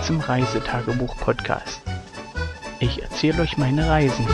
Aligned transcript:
Willkommen 0.00 0.20
zum 0.20 0.20
Reisetagebuch-Podcast. 0.20 1.82
Ich 2.78 3.02
erzähle 3.02 3.42
euch 3.42 3.58
meine 3.58 3.86
Reisen. 3.86 4.26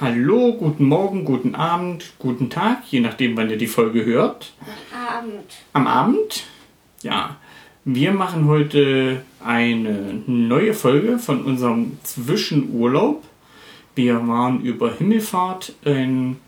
Hallo, 0.00 0.52
guten 0.58 0.84
Morgen, 0.84 1.24
guten 1.24 1.54
Abend, 1.54 2.12
guten 2.18 2.50
Tag, 2.50 2.82
je 2.90 3.00
nachdem, 3.00 3.36
wann 3.36 3.48
ihr 3.48 3.58
die 3.58 3.66
Folge 3.66 4.04
hört. 4.04 4.52
Abend. 4.92 5.50
Am 5.72 5.86
Abend? 5.86 6.44
Ja. 7.02 7.36
Wir 7.86 8.12
machen 8.12 8.46
heute 8.46 9.22
eine 9.42 10.22
neue 10.26 10.74
Folge 10.74 11.18
von 11.18 11.42
unserem 11.44 11.96
Zwischenurlaub. 12.02 13.24
Wir 13.94 14.28
waren 14.28 14.60
über 14.60 14.92
Himmelfahrt 14.92 15.72
einen 15.86 16.40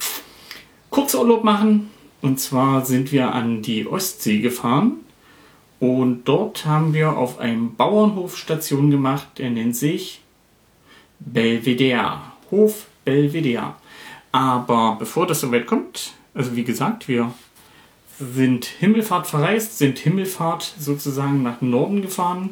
Kurzurlaub 0.90 1.42
machen. 1.42 1.88
Und 2.20 2.38
zwar 2.38 2.84
sind 2.84 3.12
wir 3.12 3.32
an 3.34 3.62
die 3.62 3.86
Ostsee 3.86 4.40
gefahren. 4.40 4.98
Und 5.80 6.24
dort 6.24 6.66
haben 6.66 6.92
wir 6.92 7.16
auf 7.16 7.38
einem 7.38 7.76
Bauernhof 7.76 8.36
Station 8.36 8.90
gemacht, 8.90 9.38
der 9.38 9.48
nennt 9.48 9.74
sich 9.74 10.20
Belvedere. 11.18 12.20
Hof 12.50 12.88
Belvedere. 13.06 13.74
Aber 14.32 14.96
bevor 14.98 15.26
das 15.26 15.40
soweit 15.40 15.66
kommt, 15.66 16.12
also 16.34 16.54
wie 16.54 16.64
gesagt, 16.64 17.08
wir 17.08 17.32
sind 18.34 18.64
Himmelfahrt 18.64 19.26
verreist, 19.26 19.78
sind 19.78 19.98
Himmelfahrt 19.98 20.74
sozusagen 20.78 21.42
nach 21.42 21.60
Norden 21.60 22.02
gefahren 22.02 22.50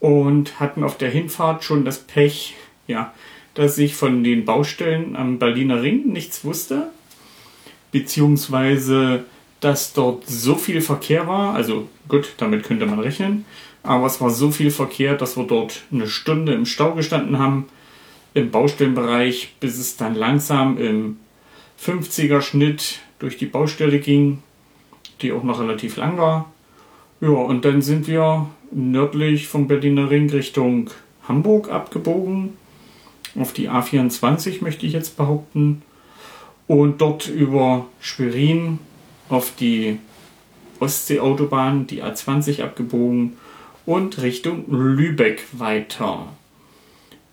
und 0.00 0.58
hatten 0.58 0.82
auf 0.82 0.96
der 0.96 1.10
Hinfahrt 1.10 1.62
schon 1.62 1.84
das 1.84 1.98
Pech, 1.98 2.54
ja, 2.86 3.12
dass 3.54 3.78
ich 3.78 3.94
von 3.94 4.24
den 4.24 4.44
Baustellen 4.44 5.14
am 5.14 5.38
Berliner 5.38 5.82
Ring 5.82 6.08
nichts 6.08 6.44
wusste, 6.44 6.88
beziehungsweise 7.90 9.24
dass 9.60 9.92
dort 9.92 10.26
so 10.26 10.56
viel 10.56 10.80
Verkehr 10.80 11.28
war, 11.28 11.54
also 11.54 11.88
gut, 12.08 12.32
damit 12.38 12.64
könnte 12.64 12.86
man 12.86 12.98
rechnen, 12.98 13.44
aber 13.82 14.06
es 14.06 14.20
war 14.20 14.30
so 14.30 14.50
viel 14.50 14.70
Verkehr, 14.70 15.14
dass 15.14 15.36
wir 15.36 15.44
dort 15.44 15.82
eine 15.92 16.08
Stunde 16.08 16.54
im 16.54 16.66
Stau 16.66 16.94
gestanden 16.94 17.38
haben, 17.38 17.66
im 18.34 18.50
Baustellenbereich, 18.50 19.54
bis 19.60 19.78
es 19.78 19.96
dann 19.96 20.14
langsam 20.14 20.78
im 20.78 21.18
50er 21.80 22.40
Schnitt 22.40 23.00
durch 23.18 23.36
die 23.36 23.46
Baustelle 23.46 24.00
ging 24.00 24.42
die 25.22 25.32
auch 25.32 25.42
noch 25.42 25.60
relativ 25.60 25.96
lang 25.96 26.18
war. 26.18 26.52
Ja, 27.20 27.28
und 27.28 27.64
dann 27.64 27.82
sind 27.82 28.08
wir 28.08 28.48
nördlich 28.70 29.48
vom 29.48 29.68
Berliner 29.68 30.10
Ring 30.10 30.28
Richtung 30.30 30.90
Hamburg 31.28 31.70
abgebogen. 31.70 32.56
Auf 33.38 33.52
die 33.52 33.70
A24 33.70 34.62
möchte 34.62 34.86
ich 34.86 34.92
jetzt 34.92 35.16
behaupten. 35.16 35.82
Und 36.66 37.00
dort 37.00 37.28
über 37.28 37.86
Schwerin 38.00 38.78
auf 39.28 39.52
die 39.58 39.98
Ostseeautobahn, 40.80 41.86
die 41.86 42.02
A20 42.02 42.62
abgebogen 42.62 43.36
und 43.86 44.20
Richtung 44.20 44.64
Lübeck 44.68 45.44
weiter. 45.52 46.26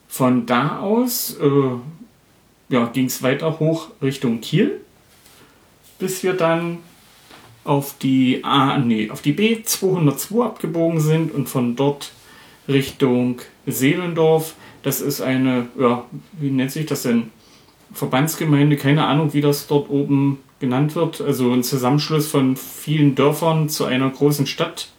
Von 0.08 0.46
da 0.46 0.80
aus 0.80 1.38
äh, 1.40 2.74
ja, 2.74 2.86
ging 2.86 3.06
es 3.06 3.22
weiter 3.24 3.59
hoch 3.59 3.90
Richtung 4.02 4.42
Kiel, 4.42 4.81
bis 5.97 6.24
wir 6.24 6.34
dann 6.34 6.78
auf 7.64 7.97
die 7.97 8.44
A, 8.44 8.78
nee, 8.78 9.09
auf 9.09 9.22
die 9.22 9.34
B 9.34 9.64
202 9.64 10.46
abgebogen 10.46 11.00
sind 11.00 11.34
und 11.34 11.50
von 11.50 11.75
dort 11.75 12.12
Richtung 12.68 13.42
Seelendorf. 13.66 14.56
Das 14.84 15.02
ist 15.02 15.22
eine, 15.22 15.68
ja, 15.80 16.06
wie 16.34 16.52
nennt 16.52 16.72
sich 16.72 16.86
das 16.86 17.03
denn? 17.03 17.31
Verbandsgemeinde, 17.92 18.78
keine 18.78 19.06
Ahnung, 19.08 19.34
wie 19.34 19.42
das 19.42 19.68
dort 19.68 19.90
oben 19.90 20.40
genannt 20.59 20.96
wird. 20.96 21.22
Also 21.22 21.52
ein 21.52 21.64
Zusammenschluss 21.64 22.28
von 22.28 22.56
vielen 22.56 23.16
Dörfern 23.16 23.68
zu 23.68 23.86
einer 23.86 24.09
großen 24.09 24.46
Stadt 24.46 24.90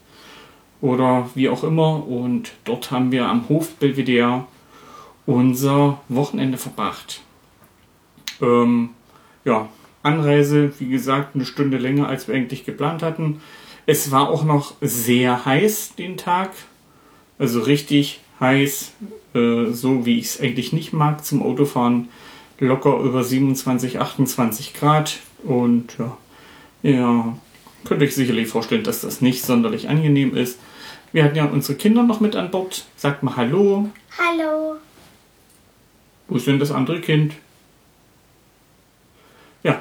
oder 0.81 1.31
wie 1.35 1.49
auch 1.49 1.63
immer. 1.63 2.07
Und 2.07 2.53
dort 2.65 2.91
haben 2.91 3.13
wir 3.13 3.29
am 3.29 3.49
Hof 3.49 3.75
Belvedere 3.77 4.45
unser 5.27 6.01
Wochenende 6.09 6.59
verbracht. 6.59 7.21
Ähm, 8.41 8.91
ja, 9.45 9.69
Anreise, 10.03 10.73
wie 10.79 10.89
gesagt, 10.89 11.35
eine 11.35 11.45
Stunde 11.45 11.79
länger, 11.79 12.09
als 12.09 12.27
wir 12.27 12.35
eigentlich 12.35 12.65
geplant 12.65 13.03
hatten. 13.03 13.41
Es 13.87 14.11
war 14.11 14.29
auch 14.29 14.45
noch 14.45 14.75
sehr 14.81 15.45
heiß 15.45 15.95
den 15.97 16.17
Tag. 16.17 16.51
Also 17.39 17.61
richtig 17.61 18.21
heiß, 18.39 18.93
äh, 19.35 19.67
so 19.71 20.07
wie 20.07 20.19
ich 20.19 20.27
es 20.27 20.41
eigentlich 20.41 20.73
nicht 20.73 20.93
mag 20.93 21.25
zum 21.25 21.43
Autofahren. 21.43 22.09
Locker 22.59 22.99
über 23.01 23.25
27, 23.25 23.99
28 23.99 24.75
Grad. 24.75 25.19
Und 25.43 25.97
ja, 25.99 26.17
ja, 26.83 27.39
könnt 27.85 28.03
euch 28.03 28.15
sicherlich 28.15 28.49
vorstellen, 28.49 28.85
dass 28.85 29.01
das 29.01 29.21
nicht 29.21 29.43
sonderlich 29.43 29.89
angenehm 29.89 30.37
ist. 30.37 30.59
Wir 31.13 31.25
hatten 31.25 31.37
ja 31.37 31.47
unsere 31.47 31.77
Kinder 31.77 32.03
noch 32.03 32.21
mit 32.21 32.37
an 32.37 32.51
Bord. 32.51 32.85
Sagt 32.97 33.23
mal 33.23 33.37
Hallo. 33.37 33.91
Hallo. 34.19 34.77
Wo 36.29 36.37
ist 36.37 36.47
denn 36.47 36.59
das 36.59 36.71
andere 36.71 37.01
Kind? 37.01 37.35
Ja, 39.63 39.81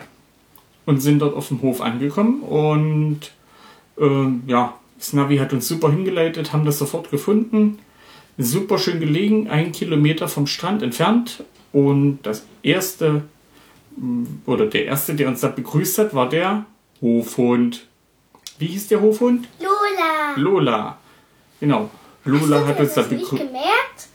und 0.89 1.01
sind 1.01 1.19
dort 1.19 1.35
auf 1.35 1.49
dem 1.49 1.61
Hof 1.61 1.81
angekommen 1.81 2.41
und 2.41 3.19
äh, 3.99 4.27
ja, 4.47 4.73
das 4.97 5.13
Navi 5.13 5.37
hat 5.37 5.53
uns 5.53 5.67
super 5.67 5.91
hingeleitet, 5.91 6.51
haben 6.51 6.65
das 6.65 6.79
sofort 6.79 7.11
gefunden. 7.11 7.77
Super 8.39 8.79
schön 8.79 8.99
gelegen, 8.99 9.49
ein 9.49 9.71
Kilometer 9.71 10.27
vom 10.27 10.47
Strand 10.47 10.81
entfernt. 10.81 11.43
Und 11.71 12.19
das 12.23 12.43
erste, 12.63 13.23
oder 14.47 14.65
der 14.65 14.85
erste, 14.85 15.13
der 15.13 15.27
uns 15.27 15.41
da 15.41 15.49
begrüßt 15.49 15.99
hat, 15.99 16.13
war 16.15 16.27
der 16.27 16.65
Hofhund. 17.01 17.85
Wie 18.57 18.65
hieß 18.65 18.87
der 18.87 19.01
Hofhund? 19.01 19.47
Lola. 19.59 20.35
Lola. 20.35 20.97
Genau. 21.59 21.89
Lola 22.25 22.61
Hast 22.61 22.67
hat 22.67 22.79
uns 22.79 22.93
da 22.95 23.01
begrüßt. 23.03 23.43
gemerkt? 23.43 24.07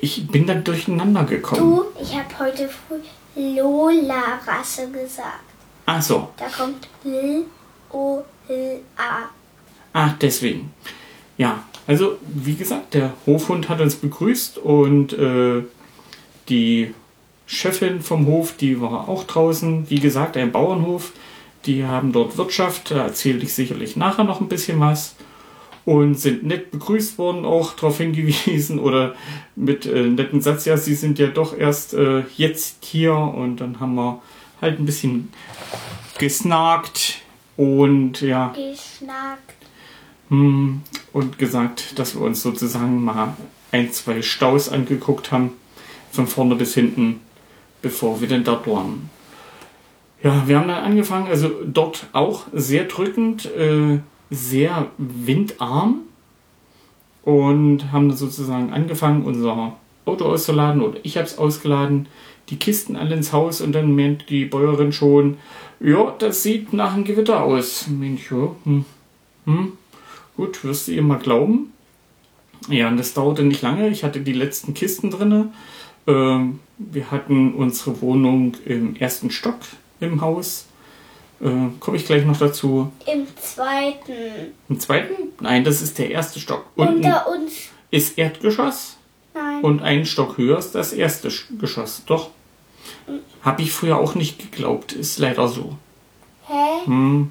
Ich 0.00 0.26
bin 0.28 0.46
dann 0.46 0.62
durcheinander 0.62 1.24
gekommen. 1.24 1.60
Du, 1.60 1.84
ich 2.00 2.16
habe 2.16 2.38
heute 2.38 2.68
früh 2.68 3.00
Lola-Rasse 3.34 4.88
gesagt. 4.90 5.51
Ach 5.86 6.02
so. 6.02 6.28
Da 6.36 6.46
kommt 6.46 6.88
L 7.04 7.44
O 7.90 8.22
L 8.48 8.80
A. 8.96 9.28
Ah, 9.92 10.14
deswegen. 10.20 10.72
Ja, 11.38 11.64
also 11.86 12.18
wie 12.22 12.54
gesagt, 12.54 12.94
der 12.94 13.12
Hofhund 13.26 13.68
hat 13.68 13.80
uns 13.80 13.96
begrüßt 13.96 14.58
und 14.58 15.12
äh, 15.12 15.62
die 16.48 16.94
Chefin 17.46 18.00
vom 18.00 18.26
Hof, 18.26 18.56
die 18.56 18.80
war 18.80 19.08
auch 19.08 19.24
draußen. 19.24 19.90
Wie 19.90 20.00
gesagt, 20.00 20.36
ein 20.36 20.52
Bauernhof. 20.52 21.12
Die 21.64 21.84
haben 21.84 22.12
dort 22.12 22.36
Wirtschaft, 22.36 22.90
da 22.90 23.04
erzähle 23.04 23.40
ich 23.40 23.54
sicherlich 23.54 23.96
nachher 23.96 24.24
noch 24.24 24.40
ein 24.40 24.48
bisschen 24.48 24.80
was. 24.80 25.14
Und 25.84 26.14
sind 26.14 26.44
nett 26.44 26.70
begrüßt 26.70 27.18
worden, 27.18 27.44
auch 27.44 27.72
darauf 27.74 27.98
hingewiesen 27.98 28.78
oder 28.78 29.16
mit 29.56 29.84
äh, 29.84 30.02
netten 30.04 30.40
Satz, 30.40 30.64
ja, 30.64 30.76
sie 30.76 30.94
sind 30.94 31.18
ja 31.18 31.26
doch 31.26 31.58
erst 31.58 31.94
äh, 31.94 32.22
jetzt 32.36 32.84
hier 32.84 33.14
und 33.14 33.56
dann 33.56 33.80
haben 33.80 33.96
wir 33.96 34.22
halt 34.62 34.78
ein 34.78 34.86
bisschen 34.86 35.28
gesnackt 36.18 37.20
und 37.56 38.20
ja, 38.22 38.48
Geschnackt. 38.48 39.54
hm, 40.28 40.82
und 41.12 41.38
gesagt, 41.38 41.98
dass 41.98 42.14
wir 42.14 42.22
uns 42.22 42.42
sozusagen 42.42 43.04
mal 43.04 43.36
ein, 43.72 43.92
zwei 43.92 44.22
Staus 44.22 44.70
angeguckt 44.70 45.32
haben, 45.32 45.52
von 46.10 46.26
vorne 46.26 46.54
bis 46.54 46.74
hinten, 46.74 47.20
bevor 47.82 48.20
wir 48.20 48.28
denn 48.28 48.44
dort 48.44 48.66
waren. 48.66 49.10
Ja, 50.22 50.46
wir 50.46 50.58
haben 50.58 50.68
dann 50.68 50.84
angefangen, 50.84 51.26
also 51.26 51.50
dort 51.64 52.06
auch 52.12 52.46
sehr 52.52 52.84
drückend, 52.84 53.46
äh, 53.56 53.98
sehr 54.30 54.86
windarm 54.98 56.02
und 57.24 57.90
haben 57.92 58.08
dann 58.08 58.16
sozusagen 58.16 58.72
angefangen, 58.72 59.24
unser 59.24 59.76
Auto 60.12 60.26
auszuladen 60.26 60.82
oder 60.82 60.98
ich 61.02 61.16
habe 61.16 61.26
es 61.26 61.38
ausgeladen, 61.38 62.06
die 62.48 62.58
Kisten 62.58 62.96
alle 62.96 63.14
ins 63.14 63.32
Haus 63.32 63.60
und 63.60 63.72
dann 63.72 63.94
meint 63.96 64.28
die 64.28 64.44
Bäuerin 64.44 64.92
schon, 64.92 65.38
ja, 65.80 66.14
das 66.18 66.42
sieht 66.42 66.72
nach 66.72 66.94
einem 66.94 67.04
Gewitter 67.04 67.42
aus. 67.42 67.86
Mensch, 67.88 68.30
ja, 68.30 68.54
hm, 68.64 68.84
hm, 69.46 69.72
gut, 70.36 70.62
wirst 70.64 70.88
du 70.88 70.92
ihr 70.92 71.02
mal 71.02 71.18
glauben? 71.18 71.72
Ja, 72.68 72.88
und 72.88 72.96
das 72.98 73.14
dauerte 73.14 73.42
nicht 73.42 73.62
lange. 73.62 73.88
Ich 73.88 74.04
hatte 74.04 74.20
die 74.20 74.32
letzten 74.32 74.74
Kisten 74.74 75.10
drinne. 75.10 75.52
Ähm, 76.06 76.60
wir 76.78 77.10
hatten 77.10 77.54
unsere 77.54 78.00
Wohnung 78.00 78.56
im 78.64 78.94
ersten 78.96 79.30
Stock 79.30 79.58
im 79.98 80.20
Haus. 80.20 80.66
Äh, 81.40 81.50
Komme 81.80 81.96
ich 81.96 82.06
gleich 82.06 82.24
noch 82.24 82.38
dazu. 82.38 82.92
Im 83.12 83.26
zweiten. 83.36 84.12
Im 84.68 84.78
zweiten? 84.78 85.14
Nein, 85.40 85.64
das 85.64 85.82
ist 85.82 85.98
der 85.98 86.10
erste 86.10 86.38
Stock. 86.38 86.66
Unten 86.76 86.96
Unter 86.96 87.26
uns. 87.28 87.70
ist 87.90 88.16
Erdgeschoss 88.16 88.98
Nein. 89.34 89.60
und 89.62 89.82
ein 89.82 90.04
Stock 90.06 90.36
höher 90.38 90.58
ist 90.58 90.74
das 90.74 90.92
erste 90.92 91.28
Sch- 91.28 91.58
Geschoss. 91.58 92.02
Doch. 92.06 92.30
Habe 93.42 93.62
ich 93.62 93.72
früher 93.72 93.96
auch 93.98 94.14
nicht 94.14 94.38
geglaubt. 94.38 94.92
Ist 94.92 95.18
leider 95.18 95.48
so. 95.48 95.76
Hä? 96.46 96.84
Hm. 96.86 97.30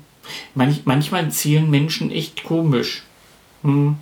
Manch, 0.55 0.81
manchmal 0.85 1.29
zählen 1.31 1.69
Menschen 1.69 2.11
echt 2.11 2.43
komisch. 2.43 3.03
Hm. 3.63 3.95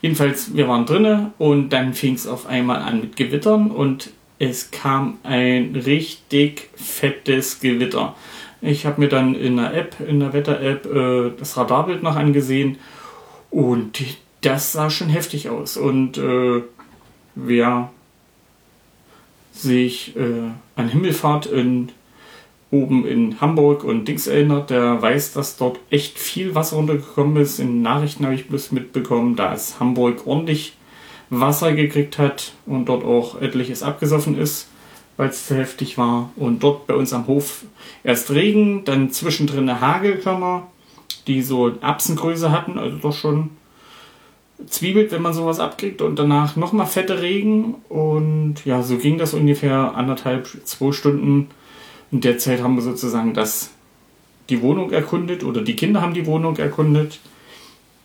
Jedenfalls, 0.00 0.54
wir 0.54 0.68
waren 0.68 0.86
drinnen 0.86 1.32
und 1.38 1.70
dann 1.70 1.94
fing 1.94 2.14
es 2.14 2.26
auf 2.26 2.46
einmal 2.46 2.82
an 2.82 3.00
mit 3.00 3.16
Gewittern 3.16 3.70
und 3.70 4.10
es 4.38 4.70
kam 4.70 5.18
ein 5.22 5.74
richtig 5.76 6.68
fettes 6.74 7.60
Gewitter. 7.60 8.14
Ich 8.60 8.84
habe 8.86 9.00
mir 9.00 9.08
dann 9.08 9.34
in 9.34 9.56
der 9.56 9.72
App, 9.74 9.96
in 10.06 10.20
der 10.20 10.32
Wetter-App, 10.32 10.86
äh, 10.86 11.30
das 11.38 11.56
Radarbild 11.56 12.02
noch 12.02 12.16
angesehen 12.16 12.78
und 13.50 14.02
das 14.42 14.72
sah 14.72 14.90
schon 14.90 15.08
heftig 15.08 15.48
aus. 15.48 15.76
Und 15.76 16.18
äh, 16.18 16.62
wer 17.34 17.90
sich 19.52 20.16
äh, 20.16 20.50
an 20.76 20.88
Himmelfahrt 20.88 21.46
in, 21.46 21.90
oben 22.70 23.06
in 23.06 23.40
Hamburg 23.40 23.84
und 23.84 24.06
Dings 24.06 24.26
erinnert, 24.26 24.70
der 24.70 25.00
weiß, 25.00 25.32
dass 25.32 25.56
dort 25.56 25.78
echt 25.90 26.18
viel 26.18 26.54
Wasser 26.54 26.76
runtergekommen 26.76 27.36
ist. 27.40 27.60
In 27.60 27.82
Nachrichten 27.82 28.24
habe 28.24 28.34
ich 28.34 28.48
bloß 28.48 28.72
mitbekommen, 28.72 29.36
dass 29.36 29.78
Hamburg 29.78 30.26
ordentlich 30.26 30.76
Wasser 31.30 31.72
gekriegt 31.72 32.18
hat 32.18 32.52
und 32.66 32.86
dort 32.86 33.04
auch 33.04 33.40
etliches 33.40 33.82
abgesoffen 33.82 34.38
ist, 34.38 34.68
weil 35.16 35.28
es 35.28 35.46
zu 35.46 35.56
heftig 35.56 35.98
war. 35.98 36.30
Und 36.36 36.62
dort 36.62 36.86
bei 36.86 36.94
uns 36.94 37.12
am 37.12 37.26
Hof 37.26 37.64
erst 38.02 38.30
Regen, 38.30 38.84
dann 38.84 39.10
zwischendrin 39.10 39.80
Hagelkörner, 39.80 40.66
die 41.26 41.42
so 41.42 41.70
Erbsengröße 41.80 42.50
hatten, 42.50 42.78
also 42.78 42.96
doch 42.98 43.14
schon 43.14 43.50
zwiebelt, 44.66 45.12
wenn 45.12 45.22
man 45.22 45.32
sowas 45.32 45.60
abkriegt 45.60 46.02
und 46.02 46.18
danach 46.18 46.56
nochmal 46.56 46.86
fette 46.86 47.22
Regen 47.22 47.76
und 47.88 48.64
ja, 48.64 48.82
so 48.82 48.98
ging 48.98 49.18
das 49.18 49.34
ungefähr 49.34 49.94
anderthalb, 49.94 50.48
zwei 50.64 50.92
Stunden. 50.92 51.48
In 52.10 52.20
der 52.20 52.38
Zeit 52.38 52.62
haben 52.62 52.76
wir 52.76 52.82
sozusagen 52.82 53.34
das, 53.34 53.70
die 54.48 54.62
Wohnung 54.62 54.90
erkundet 54.92 55.44
oder 55.44 55.62
die 55.62 55.76
Kinder 55.76 56.00
haben 56.00 56.14
die 56.14 56.26
Wohnung 56.26 56.56
erkundet 56.56 57.18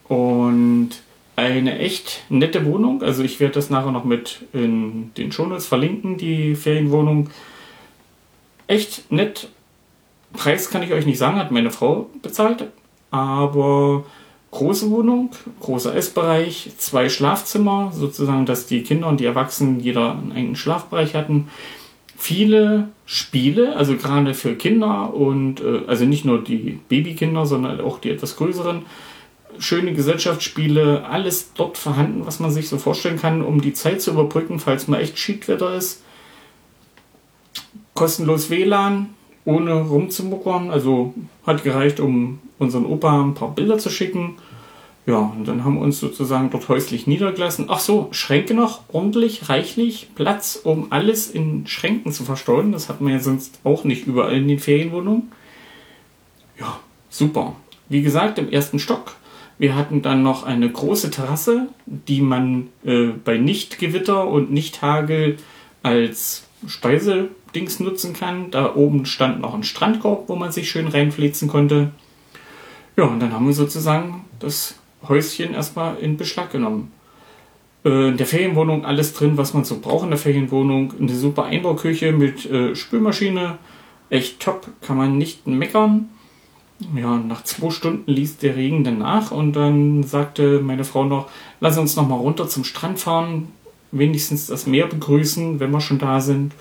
und 0.08 0.92
eine 1.36 1.80
echt 1.80 2.24
nette 2.30 2.66
Wohnung. 2.66 3.02
Also 3.02 3.24
ich 3.24 3.40
werde 3.40 3.54
das 3.56 3.70
nachher 3.70 3.92
noch 3.92 4.04
mit 4.04 4.46
in 4.52 5.14
den 5.16 5.32
Shownotes 5.32 5.68
verlinken, 5.68 6.18
die 6.18 6.56
Ferienwohnung. 6.56 7.30
Echt 8.68 9.12
nett. 9.12 9.50
Preis 10.34 10.70
kann 10.70 10.84
ich 10.84 10.92
euch 10.92 11.06
nicht 11.06 11.18
sagen, 11.18 11.38
hat 11.38 11.52
meine 11.52 11.72
Frau 11.72 12.10
bezahlt. 12.22 12.68
Aber 13.10 14.04
große 14.52 14.90
Wohnung, 14.90 15.32
großer 15.60 15.96
Essbereich, 15.96 16.72
zwei 16.78 17.10
Schlafzimmer, 17.10 17.92
sozusagen, 17.94 18.46
dass 18.46 18.66
die 18.66 18.82
Kinder 18.84 19.08
und 19.08 19.20
die 19.20 19.26
Erwachsenen 19.26 19.80
jeder 19.80 20.12
einen 20.12 20.32
eigenen 20.32 20.56
Schlafbereich 20.56 21.16
hatten. 21.16 21.50
Viele 22.18 22.90
Spiele, 23.06 23.76
also 23.76 23.96
gerade 23.96 24.34
für 24.34 24.56
Kinder 24.56 25.14
und 25.14 25.62
äh, 25.62 25.82
also 25.88 26.06
nicht 26.06 26.26
nur 26.26 26.44
die 26.44 26.80
Babykinder, 26.90 27.46
sondern 27.46 27.80
auch 27.80 28.00
die 28.00 28.10
etwas 28.10 28.36
größeren. 28.36 28.84
Schöne 29.58 29.94
Gesellschaftsspiele, 29.94 31.06
alles 31.06 31.54
dort 31.54 31.78
vorhanden, 31.78 32.26
was 32.26 32.40
man 32.40 32.52
sich 32.52 32.70
so 32.70 32.78
vorstellen 32.78 33.20
kann, 33.20 33.42
um 33.42 33.62
die 33.62 33.74
Zeit 33.74 34.02
zu 34.02 34.12
überbrücken, 34.12 34.60
falls 34.60 34.88
mal 34.88 35.02
echt 35.02 35.18
Schiedwetter 35.18 35.76
ist. 35.76 36.04
Kostenlos 37.94 38.50
WLAN, 38.50 39.10
ohne 39.50 39.74
rumzumuckern. 39.74 40.70
Also 40.70 41.14
hat 41.46 41.64
gereicht, 41.64 42.00
um 42.00 42.40
unseren 42.60 42.86
Opa 42.86 43.22
ein 43.22 43.34
paar 43.34 43.54
Bilder 43.54 43.78
zu 43.78 43.90
schicken. 43.90 44.36
Ja, 45.06 45.34
und 45.36 45.48
dann 45.48 45.64
haben 45.64 45.76
wir 45.76 45.82
uns 45.82 46.00
sozusagen 46.00 46.52
dort 46.52 46.70
häuslich 46.70 47.08
niedergelassen. 47.08 47.66
Ach 47.70 47.80
so, 47.80 48.10
Schränke 48.12 48.54
noch, 48.54 48.82
ordentlich, 48.90 49.50
reichlich, 49.50 50.10
Platz, 50.14 50.60
um 50.64 50.92
alles 50.92 51.32
in 51.32 51.66
Schränken 51.66 52.12
zu 52.12 52.24
verstauen. 52.24 52.72
Das 52.72 52.90
hat 52.90 53.02
man 53.02 53.14
ja 53.14 53.20
sonst 53.20 53.60
auch 53.64 53.84
nicht 53.84 54.06
überall 54.06 54.36
in 54.36 54.48
den 54.48 54.60
Ferienwohnungen. 54.60 55.32
Ja, 56.60 56.80
super. 57.10 57.56
Wie 57.88 58.04
gesagt, 58.04 58.38
im 58.38 58.52
ersten 58.52 58.78
Stock. 58.78 59.16
Wir 59.58 59.76
hatten 59.76 60.04
dann 60.04 60.22
noch 60.22 60.44
eine 60.44 60.70
große 60.70 61.10
Terrasse, 61.10 61.70
die 61.88 62.22
man 62.22 62.68
äh, 62.86 63.08
bei 63.08 63.38
Nichtgewitter 63.38 64.28
und 64.28 64.52
Nichthagel 64.52 65.38
als 65.82 66.49
Speisedings 66.68 67.80
nutzen 67.80 68.14
kann. 68.14 68.52
Da 68.52 68.76
oben 68.76 69.06
stand 69.06 69.42
noch 69.42 69.54
ein 69.54 69.64
Strandkorb, 69.64 70.30
wo 70.30 70.36
man 70.36 70.52
sich 70.52 70.70
schön 70.70 70.88
reinflitzen 70.88 71.48
konnte. 71.48 71.92
Ja, 72.98 73.06
und 73.06 73.20
dann 73.20 73.34
haben 73.34 73.48
wir 73.48 73.54
sozusagen 73.54 74.26
das 74.40 74.76
Häuschen 75.08 75.54
erstmal 75.54 75.98
in 75.98 76.18
Beschlag 76.18 76.52
genommen. 76.52 76.92
Äh, 77.86 78.10
in 78.10 78.18
der 78.18 78.26
Ferienwohnung 78.26 78.86
alles 78.86 79.14
drin, 79.14 79.38
was 79.38 79.54
man 79.54 79.64
so 79.64 79.80
braucht 79.80 80.04
in 80.04 80.10
der 80.10 80.20
Ferienwohnung. 80.20 80.94
Eine 81.00 81.16
super 81.16 81.46
Einbauküche 81.46 82.12
mit 82.12 82.46
äh, 82.46 82.76
Spülmaschine. 82.76 83.58
Echt 84.10 84.40
top, 84.40 84.68
kann 84.82 84.98
man 84.98 85.18
nicht 85.18 85.48
meckern. 85.48 86.10
Ja, 86.96 87.18
nach 87.18 87.44
zwei 87.44 87.72
Stunden 87.72 88.10
ließ 88.10 88.38
der 88.38 88.56
Regen 88.56 88.86
dann 88.86 89.00
nach 89.00 89.32
und 89.32 89.54
dann 89.54 90.04
sagte 90.04 90.62
meine 90.62 90.86
Frau 90.86 91.04
noch, 91.04 91.30
lass 91.60 91.78
uns 91.78 91.98
noch 91.98 92.08
mal 92.08 92.16
runter 92.16 92.48
zum 92.48 92.64
Strand 92.64 93.00
fahren, 93.00 93.50
wenigstens 93.92 94.48
das 94.48 94.66
Meer 94.68 94.88
begrüßen, 94.88 95.60
wenn 95.60 95.72
wir 95.72 95.82
schon 95.82 96.00
da 96.00 96.20
sind. 96.22 96.54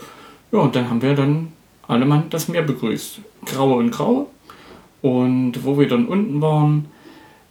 Ja, 0.52 0.60
und 0.60 0.74
dann 0.74 0.88
haben 0.88 1.02
wir 1.02 1.14
dann 1.14 1.52
alle 1.86 2.06
Mann 2.06 2.24
das 2.30 2.48
Meer 2.48 2.62
begrüßt. 2.62 3.20
Grau 3.46 3.74
und 3.78 3.90
grau. 3.90 4.30
Und 5.02 5.64
wo 5.64 5.78
wir 5.78 5.88
dann 5.88 6.06
unten 6.06 6.40
waren, 6.40 6.86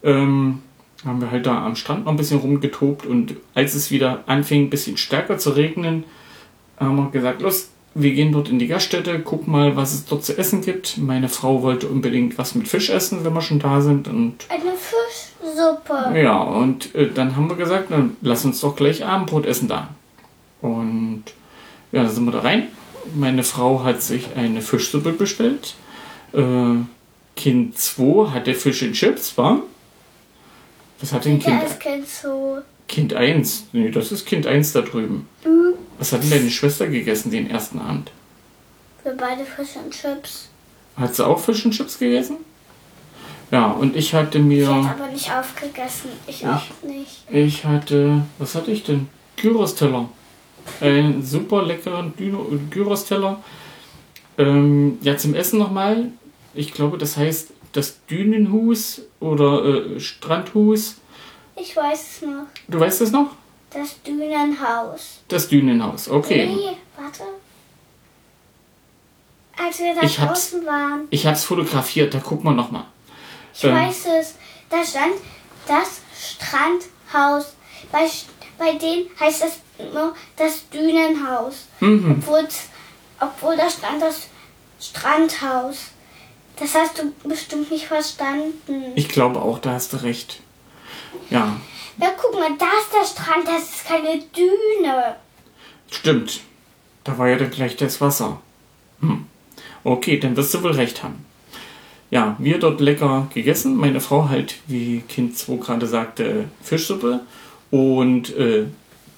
ähm, 0.03 0.59
haben 1.05 1.21
wir 1.21 1.31
halt 1.31 1.45
da 1.45 1.65
am 1.65 1.75
Strand 1.75 2.05
noch 2.05 2.11
ein 2.11 2.17
bisschen 2.17 2.39
rumgetobt 2.39 3.05
und 3.05 3.35
als 3.53 3.75
es 3.75 3.91
wieder 3.91 4.23
anfing, 4.25 4.63
ein 4.63 4.69
bisschen 4.69 4.97
stärker 4.97 5.37
zu 5.37 5.51
regnen, 5.51 6.03
haben 6.79 6.95
wir 6.97 7.09
gesagt, 7.11 7.41
los, 7.41 7.69
wir 7.93 8.13
gehen 8.13 8.31
dort 8.31 8.49
in 8.49 8.59
die 8.59 8.67
Gaststätte, 8.67 9.19
gucken 9.19 9.51
mal, 9.51 9.75
was 9.75 9.93
es 9.93 10.05
dort 10.05 10.23
zu 10.23 10.37
essen 10.37 10.61
gibt. 10.61 10.97
Meine 10.97 11.29
Frau 11.29 11.63
wollte 11.63 11.87
unbedingt 11.87 12.37
was 12.37 12.53
mit 12.53 12.67
Fisch 12.67 12.89
essen, 12.89 13.23
wenn 13.23 13.33
wir 13.33 13.41
schon 13.41 13.59
da 13.59 13.81
sind. 13.81 14.07
Und 14.07 14.45
Eine 14.49 14.73
Fischsuppe. 15.41 16.19
ja, 16.19 16.37
und 16.41 16.93
äh, 16.95 17.09
dann 17.11 17.35
haben 17.35 17.49
wir 17.49 17.55
gesagt, 17.55 17.91
dann 17.91 18.17
lass 18.21 18.45
uns 18.45 18.59
doch 18.61 18.75
gleich 18.75 19.05
Abendbrot 19.05 19.45
essen 19.45 19.67
da. 19.67 19.89
Und 20.61 21.23
ja, 21.91 22.03
da 22.03 22.09
sind 22.09 22.25
wir 22.25 22.31
da 22.31 22.39
rein. 22.39 22.67
Meine 23.15 23.43
Frau 23.43 23.83
hat 23.83 24.01
sich 24.01 24.35
eine 24.35 24.61
Fischsuppe 24.61 25.11
bestellt. 25.13 25.75
Äh, 26.33 26.75
kind 27.35 27.77
2 27.77 28.31
hatte 28.31 28.53
Fisch 28.53 28.81
und 28.83 28.93
Chips, 28.93 29.37
war? 29.37 29.61
Was 30.99 31.13
hat 31.13 31.25
denn 31.25 31.39
Kind, 31.39 31.61
Der 31.61 31.67
ist 31.67 31.79
kein 31.79 32.03
so. 32.05 32.57
kind 32.87 33.13
1? 33.13 33.67
Nee, 33.71 33.91
das 33.91 34.11
ist 34.11 34.25
Kind 34.25 34.47
1 34.47 34.73
da 34.73 34.81
drüben. 34.81 35.27
Mhm. 35.45 35.73
Was 35.99 36.11
hat 36.11 36.23
denn 36.23 36.31
deine 36.31 36.49
Schwester 36.49 36.87
gegessen 36.87 37.31
den 37.31 37.49
ersten 37.49 37.79
Abend? 37.79 38.11
Wir 39.03 39.13
beide 39.15 39.45
Fisch 39.45 39.75
und 39.83 39.91
Chips. 39.93 40.49
Hat 40.97 41.15
sie 41.15 41.25
auch 41.25 41.39
Fisch 41.39 41.63
und 41.65 41.71
Chips 41.71 41.99
gegessen? 41.99 42.37
Ja, 43.51 43.67
und 43.71 43.95
ich 43.95 44.13
hatte 44.13 44.37
Ich 44.39 44.43
mir. 44.43 44.67
hätte 44.67 44.89
aber 45.03 45.07
nicht 45.11 45.31
aufgegessen. 45.31 46.09
Ich, 46.27 46.45
auch 46.45 46.61
nicht. 46.83 47.23
Ich 47.31 47.63
hatte. 47.65 48.21
Was 48.39 48.55
hatte 48.55 48.71
ich 48.71 48.83
denn? 48.83 49.07
Gyros-Teller. 49.37 50.09
Einen 50.81 51.23
super 51.23 51.63
leckeren 51.63 52.13
Gyros-Teller. 52.69 53.41
Ähm, 54.37 54.97
ja, 55.01 55.15
zum 55.17 55.33
Essen 55.33 55.59
nochmal. 55.59 56.11
Ich 56.53 56.73
glaube, 56.73 56.97
das 56.97 57.15
heißt 57.15 57.51
das 57.71 58.05
Dünenhus 58.07 59.01
oder 59.19 59.63
äh, 59.95 59.99
Strandhus. 59.99 60.95
Ich 61.55 61.75
weiß 61.75 62.17
es 62.17 62.21
noch. 62.27 62.45
Du 62.67 62.79
weißt 62.79 63.01
es 63.01 63.11
noch? 63.11 63.31
Das 63.69 64.01
Dünenhaus. 64.03 65.19
Das 65.27 65.47
Dünenhaus. 65.47 66.09
Okay. 66.09 66.47
Nee, 66.47 66.77
warte. 67.01 67.23
Als 69.57 69.79
wir 69.79 69.95
da 69.95 70.01
Ich 70.03 70.19
hab's- 70.19 70.51
draußen 70.51 70.65
waren. 70.65 71.01
Ich 71.09 71.25
habe 71.25 71.35
es 71.35 71.43
fotografiert. 71.43 72.13
Da 72.13 72.19
gucken 72.19 72.45
wir 72.45 72.53
nochmal. 72.53 72.85
Ich 73.57 73.63
Ähm. 73.63 73.75
weiß 73.75 74.05
es. 74.19 74.35
Da 74.69 74.83
stand 74.85 75.13
das 75.67 76.01
Strandhaus. 76.19 77.53
Bei, 77.91 78.07
bei 78.57 78.73
denen 78.77 79.07
heißt 79.19 79.43
es 79.45 79.59
nur 79.93 80.15
das 80.35 80.67
Dünenhaus. 80.69 81.67
Mhm. 81.79 82.23
Obwohl, 83.19 83.57
da 83.57 83.69
stand 83.69 84.01
das 84.01 84.27
Strandhaus. 84.79 85.77
Das 86.59 86.73
hast 86.75 86.97
du 86.99 87.11
bestimmt 87.27 87.69
nicht 87.71 87.85
verstanden. 87.85 88.91
Ich 88.95 89.09
glaube 89.09 89.39
auch, 89.41 89.59
da 89.59 89.73
hast 89.73 89.93
du 89.93 89.97
recht. 89.97 90.41
Ja, 91.29 91.55
Ja, 91.99 92.11
guck 92.19 92.33
mal, 92.33 92.49
da 92.57 92.65
ist 92.65 92.93
der 92.93 93.05
Strand, 93.05 93.47
das 93.47 93.63
ist 93.63 93.85
keine 93.85 94.19
Düne. 94.19 95.15
stimmt. 95.89 96.41
Da 97.03 97.17
war 97.17 97.27
ja 97.29 97.37
dann 97.37 97.49
gleich 97.51 97.75
das 97.77 98.01
Wasser. 98.01 98.41
Hm. 99.01 99.25
Okay, 99.83 100.19
dann 100.19 100.35
wirst 100.35 100.53
du 100.53 100.61
wohl 100.63 100.71
recht 100.73 101.03
haben. 101.03 101.25
Ja, 102.09 102.37
wir 102.39 102.57
dort 102.59 102.79
lecker 102.79 103.27
gegessen. 103.33 103.75
Meine 103.75 103.99
Frau 103.99 104.29
halt, 104.29 104.55
wie 104.67 105.01
Kind 105.07 105.37
2 105.37 105.57
gerade 105.57 105.87
sagte, 105.87 106.45
Fischsuppe. 106.61 107.21
Und 107.69 108.35
äh, 108.37 108.65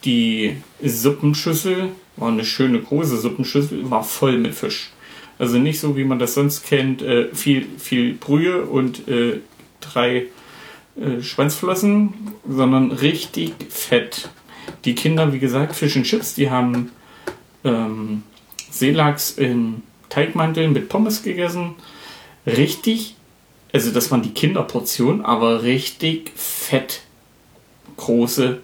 die 0.03 0.58
Suppenschüssel 0.84 1.89
war 2.15 2.29
eine 2.29 2.46
schöne 2.46 2.79
große 2.79 3.17
Suppenschüssel, 3.17 3.89
war 3.89 4.03
voll 4.03 4.38
mit 4.38 4.55
Fisch. 4.55 4.91
Also 5.38 5.58
nicht 5.58 5.79
so, 5.79 5.96
wie 5.96 6.03
man 6.03 6.19
das 6.19 6.34
sonst 6.34 6.65
kennt, 6.65 7.01
äh, 7.01 7.34
viel, 7.34 7.67
viel 7.77 8.13
Brühe 8.13 8.63
und 8.63 9.08
äh, 9.08 9.39
drei 9.79 10.25
äh, 11.00 11.22
Schwanzflossen, 11.22 12.13
sondern 12.48 12.91
richtig 12.91 13.53
fett. 13.69 14.29
Die 14.86 14.96
Kinder, 14.96 15.31
wie 15.31 15.39
gesagt, 15.39 15.75
Fish 15.75 15.96
and 15.96 16.05
Chips, 16.05 16.36
die 16.36 16.50
haben 16.50 16.91
ähm, 17.63 18.24
Seelachs 18.69 19.31
in 19.31 19.84
Teigmanteln 20.10 20.74
mit 20.74 20.89
Pommes 20.89 21.24
gegessen. 21.24 21.75
Richtig, 22.46 23.15
also 23.74 23.91
das 23.91 24.10
waren 24.12 24.22
die 24.22 24.34
Kinderportionen, 24.34 25.24
aber 25.24 25.63
richtig 25.63 26.31
fett. 26.36 27.01
große 27.98 28.62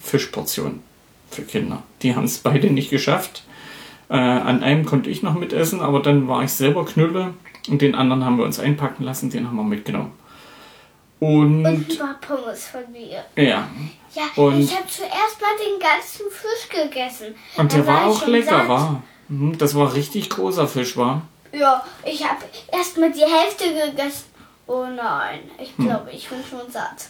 Fischportion 0.00 0.80
für 1.30 1.42
Kinder. 1.42 1.82
Die 2.02 2.16
haben 2.16 2.24
es 2.24 2.38
beide 2.38 2.70
nicht 2.70 2.88
geschafft. 2.90 3.42
Äh, 4.08 4.14
an 4.14 4.62
einem 4.62 4.86
konnte 4.86 5.10
ich 5.10 5.22
noch 5.22 5.34
mitessen, 5.34 5.80
aber 5.82 6.00
dann 6.00 6.26
war 6.26 6.42
ich 6.42 6.52
selber 6.52 6.86
Knülle 6.86 7.34
und 7.68 7.82
den 7.82 7.94
anderen 7.94 8.24
haben 8.24 8.38
wir 8.38 8.44
uns 8.46 8.58
einpacken 8.58 9.04
lassen, 9.04 9.28
den 9.28 9.46
haben 9.46 9.56
wir 9.56 9.62
mitgenommen. 9.64 10.12
Und, 11.20 11.66
Und 11.66 11.98
paar 11.98 12.14
Pommes 12.20 12.66
von 12.68 12.80
mir. 12.92 13.24
ja, 13.36 13.68
Ja, 14.14 14.22
Und- 14.36 14.60
ich 14.62 14.74
habe 14.74 14.86
zuerst 14.88 15.38
mal 15.40 15.50
den 15.58 15.78
ganzen 15.78 16.24
Fisch 16.30 16.68
gegessen. 16.70 17.34
und 17.58 17.70
der 17.72 17.86
war 17.86 18.06
auch 18.06 18.26
lecker, 18.26 18.50
satt. 18.60 18.68
war. 18.68 19.02
Mhm, 19.28 19.58
Das 19.58 19.74
war 19.74 19.92
richtig 19.94 20.30
großer 20.30 20.66
Fisch, 20.66 20.96
war. 20.96 21.22
Ja, 21.52 21.84
ich 22.04 22.22
habe 22.24 22.44
erst 22.72 22.98
mal 22.98 23.10
die 23.12 23.20
Hälfte 23.20 23.64
gegessen. 23.90 24.24
Oh 24.66 24.84
nein, 24.84 25.40
ich 25.60 25.76
Hm. 25.78 25.86
glaube, 25.86 26.10
ich 26.12 26.28
bin 26.28 26.38
schon 26.48 26.70
satt. 26.70 27.08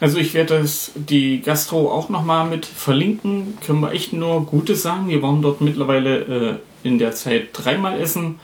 Also 0.00 0.18
ich 0.18 0.32
werde 0.32 0.60
das, 0.60 0.92
die 0.94 1.42
Gastro 1.42 1.90
auch 1.92 2.08
nochmal 2.08 2.46
mit 2.46 2.64
verlinken. 2.64 3.58
Können 3.66 3.80
wir 3.80 3.92
echt 3.92 4.12
nur 4.12 4.46
Gutes 4.46 4.82
sagen. 4.82 5.08
Wir 5.08 5.20
waren 5.22 5.42
dort 5.42 5.60
mittlerweile 5.60 6.60
äh, 6.84 6.86
in 6.88 6.98
der 6.98 7.14
Zeit 7.14 7.48
dreimal 7.52 8.00
essen. 8.00 8.40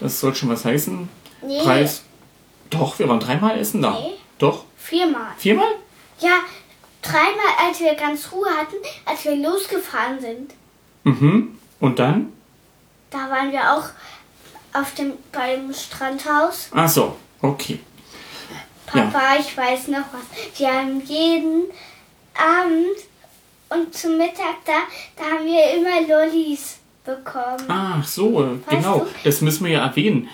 Das 0.00 0.20
soll 0.20 0.34
schon 0.34 0.50
was 0.50 0.64
heißen. 0.66 1.08
Nee. 1.42 1.62
Preis. 1.62 2.02
Doch, 2.70 2.98
wir 2.98 3.08
waren 3.08 3.20
dreimal 3.20 3.58
essen 3.58 3.80
da. 3.80 3.92
Nee. 3.92 4.14
Doch. 4.38 4.64
Viermal. 4.76 5.32
Viermal? 5.38 5.70
Ja, 6.20 6.40
dreimal, 7.00 7.66
als 7.66 7.80
wir 7.80 7.94
ganz 7.94 8.30
Ruhe 8.32 8.48
hatten, 8.50 8.76
als 9.06 9.24
wir 9.24 9.36
losgefahren 9.36 10.20
sind. 10.20 10.52
Mhm. 11.04 11.56
Und 11.80 11.98
dann? 11.98 12.32
Da 13.10 13.30
waren 13.30 13.50
wir 13.52 13.72
auch 13.72 13.84
auf 14.80 14.94
dem 14.94 15.14
beim 15.32 15.72
Strandhaus. 15.72 16.70
Ach 16.72 16.88
so, 16.88 17.16
okay. 17.42 17.80
Papa, 18.86 19.36
ich 19.38 19.56
weiß 19.56 19.88
noch 19.88 20.04
was. 20.12 20.58
Wir 20.58 20.72
haben 20.72 21.02
jeden 21.04 21.64
Abend 22.34 22.96
und 23.68 23.94
zum 23.94 24.16
Mittag 24.16 24.64
da, 24.64 24.72
da 25.16 25.24
haben 25.24 25.44
wir 25.44 25.74
immer 25.76 26.08
Lollis 26.08 26.78
bekommen. 27.04 27.64
Ach 27.68 28.04
so, 28.04 28.58
genau. 28.68 29.00
du? 29.00 29.06
Das 29.24 29.40
müssen 29.40 29.64
wir 29.64 29.72
ja 29.72 29.86
erwähnen. 29.86 30.28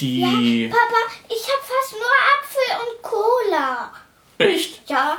Die. 0.00 0.68
Papa, 0.68 1.12
ich 1.28 1.42
habe 1.42 1.62
fast 1.62 1.92
nur 1.92 2.10
Apfel 2.40 2.76
und 2.80 3.02
Cola. 3.02 3.92
Echt? 4.38 4.88
Ja, 4.88 5.18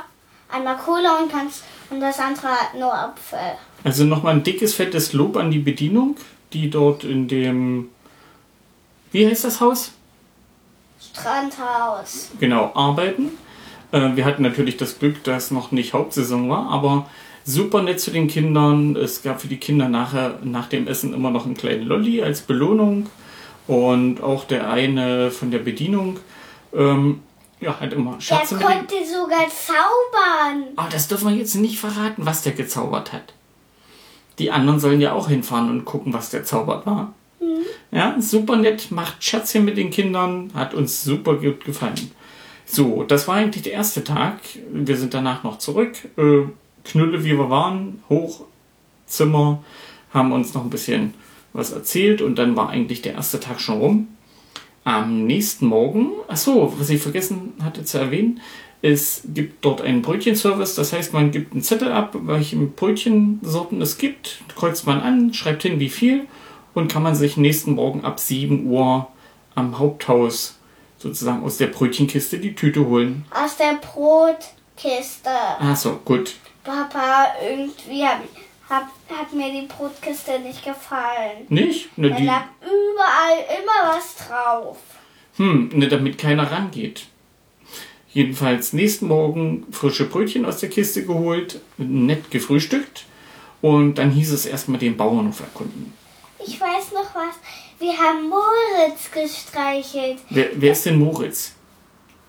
einmal 0.50 0.76
Cola 0.76 1.18
und, 1.18 1.32
ganz, 1.32 1.62
und 1.88 2.00
das 2.00 2.18
andere 2.18 2.48
nur 2.78 2.92
Apfel. 2.92 3.56
Also 3.82 4.04
nochmal 4.04 4.34
ein 4.34 4.42
dickes, 4.42 4.74
fettes 4.74 5.12
Lob 5.12 5.36
an 5.36 5.50
die 5.50 5.58
Bedienung, 5.58 6.16
die 6.52 6.68
dort 6.68 7.04
in 7.04 7.28
dem. 7.28 7.90
Wie 9.14 9.24
heißt 9.28 9.44
das 9.44 9.60
Haus? 9.60 9.92
Strandhaus. 11.00 12.32
genau 12.40 12.72
arbeiten. 12.74 13.30
Äh, 13.92 14.16
wir 14.16 14.24
hatten 14.24 14.42
natürlich 14.42 14.76
das 14.76 14.98
Glück, 14.98 15.22
dass 15.22 15.52
noch 15.52 15.70
nicht 15.70 15.92
Hauptsaison 15.92 16.50
war, 16.50 16.68
aber 16.68 17.08
super 17.44 17.80
nett 17.80 18.00
zu 18.00 18.10
den 18.10 18.26
Kindern. 18.26 18.96
Es 18.96 19.22
gab 19.22 19.40
für 19.40 19.46
die 19.46 19.58
Kinder 19.58 19.88
nachher 19.88 20.40
nach 20.42 20.68
dem 20.68 20.88
Essen 20.88 21.14
immer 21.14 21.30
noch 21.30 21.46
einen 21.46 21.56
kleinen 21.56 21.86
Lolli 21.86 22.24
als 22.24 22.40
Belohnung 22.40 23.08
und 23.68 24.20
auch 24.20 24.42
der 24.46 24.68
eine 24.68 25.30
von 25.30 25.52
der 25.52 25.60
Bedienung 25.60 26.18
ähm, 26.74 27.20
ja, 27.60 27.78
hat 27.78 27.92
immer 27.92 28.14
Der 28.14 28.20
Scherze 28.20 28.58
den... 28.58 28.66
konnte 28.66 28.96
sogar 29.06 29.46
zaubern. 29.48 30.72
Aber 30.74 30.88
das 30.90 31.06
dürfen 31.06 31.28
wir 31.28 31.36
jetzt 31.36 31.54
nicht 31.54 31.78
verraten, 31.78 32.26
was 32.26 32.42
der 32.42 32.54
gezaubert 32.54 33.12
hat. 33.12 33.32
Die 34.40 34.50
anderen 34.50 34.80
sollen 34.80 35.00
ja 35.00 35.12
auch 35.12 35.28
hinfahren 35.28 35.70
und 35.70 35.84
gucken, 35.84 36.12
was 36.12 36.30
der 36.30 36.42
zaubert 36.42 36.84
war. 36.84 37.14
Ja, 37.94 38.16
super 38.18 38.56
nett, 38.56 38.90
macht 38.90 39.22
Scherzchen 39.22 39.64
mit 39.64 39.76
den 39.76 39.90
Kindern, 39.90 40.50
hat 40.52 40.74
uns 40.74 41.04
super 41.04 41.36
gut 41.36 41.64
gefallen. 41.64 42.10
So, 42.66 43.04
das 43.04 43.28
war 43.28 43.36
eigentlich 43.36 43.62
der 43.62 43.74
erste 43.74 44.02
Tag. 44.02 44.40
Wir 44.72 44.96
sind 44.96 45.14
danach 45.14 45.44
noch 45.44 45.58
zurück. 45.58 45.92
Äh, 46.16 46.48
Knülle, 46.84 47.22
wie 47.24 47.38
wir 47.38 47.50
waren, 47.50 48.02
hoch, 48.08 48.46
Zimmer, 49.06 49.62
haben 50.12 50.32
uns 50.32 50.54
noch 50.54 50.64
ein 50.64 50.70
bisschen 50.70 51.14
was 51.52 51.70
erzählt 51.70 52.20
und 52.20 52.36
dann 52.36 52.56
war 52.56 52.68
eigentlich 52.68 53.00
der 53.00 53.14
erste 53.14 53.38
Tag 53.38 53.60
schon 53.60 53.78
rum. 53.78 54.08
Am 54.82 55.24
nächsten 55.26 55.66
Morgen, 55.66 56.10
ach 56.26 56.36
so, 56.36 56.74
was 56.76 56.90
ich 56.90 57.00
vergessen 57.00 57.52
hatte 57.62 57.84
zu 57.84 57.98
erwähnen, 57.98 58.40
es 58.82 59.22
gibt 59.32 59.64
dort 59.64 59.80
einen 59.80 60.02
Brötchenservice, 60.02 60.74
das 60.74 60.92
heißt, 60.92 61.12
man 61.12 61.30
gibt 61.30 61.52
einen 61.52 61.62
Zettel 61.62 61.92
ab, 61.92 62.16
welche 62.24 62.56
Brötchensorten 62.56 63.80
es 63.80 63.98
gibt, 63.98 64.42
kreuzt 64.56 64.84
man 64.84 65.00
an, 65.00 65.32
schreibt 65.32 65.62
hin, 65.62 65.78
wie 65.78 65.88
viel 65.88 66.26
und 66.74 66.90
kann 66.92 67.02
man 67.02 67.14
sich 67.14 67.36
nächsten 67.36 67.74
Morgen 67.74 68.04
ab 68.04 68.20
7 68.20 68.66
Uhr 68.66 69.08
am 69.54 69.78
Haupthaus 69.78 70.58
sozusagen 70.98 71.42
aus 71.44 71.58
der 71.58 71.68
Brötchenkiste 71.68 72.38
die 72.38 72.54
Tüte 72.54 72.86
holen. 72.86 73.24
Aus 73.30 73.56
der 73.56 73.74
Brotkiste. 73.74 75.30
Ach 75.58 75.76
so, 75.76 76.00
gut. 76.04 76.34
Papa, 76.64 77.26
irgendwie 77.46 78.04
hat, 78.04 78.20
hat, 78.68 78.84
hat 79.10 79.32
mir 79.32 79.52
die 79.52 79.66
Brotkiste 79.66 80.40
nicht 80.40 80.64
gefallen. 80.64 81.44
Nicht? 81.48 81.96
Ne, 81.98 82.10
Da 82.10 82.16
die, 82.16 82.24
lag 82.24 82.44
überall 82.62 83.58
immer 83.62 83.94
was 83.96 84.16
drauf. 84.16 84.78
hm, 85.36 85.70
ne, 85.74 85.88
damit 85.88 86.16
keiner 86.18 86.50
rangeht. 86.50 87.06
Jedenfalls 88.12 88.72
nächsten 88.72 89.08
Morgen 89.08 89.66
frische 89.72 90.04
Brötchen 90.08 90.44
aus 90.46 90.58
der 90.58 90.70
Kiste 90.70 91.04
geholt, 91.04 91.60
nett 91.78 92.30
gefrühstückt 92.30 93.06
und 93.60 93.96
dann 93.96 94.10
hieß 94.12 94.30
es 94.32 94.46
erstmal 94.46 94.78
den 94.78 94.96
Bauernhof 94.96 95.40
erkunden. 95.40 95.92
Ich 96.46 96.60
weiß 96.60 96.92
noch 96.92 97.14
was. 97.14 97.34
Wir 97.78 97.92
haben 97.96 98.28
Moritz 98.28 99.10
gestreichelt. 99.12 100.18
Wer, 100.30 100.48
wer 100.54 100.72
ist 100.72 100.86
denn 100.86 100.98
Moritz? 100.98 101.52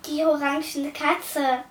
Die 0.08 0.24
orangene 0.24 0.92
Katze. 0.94 1.64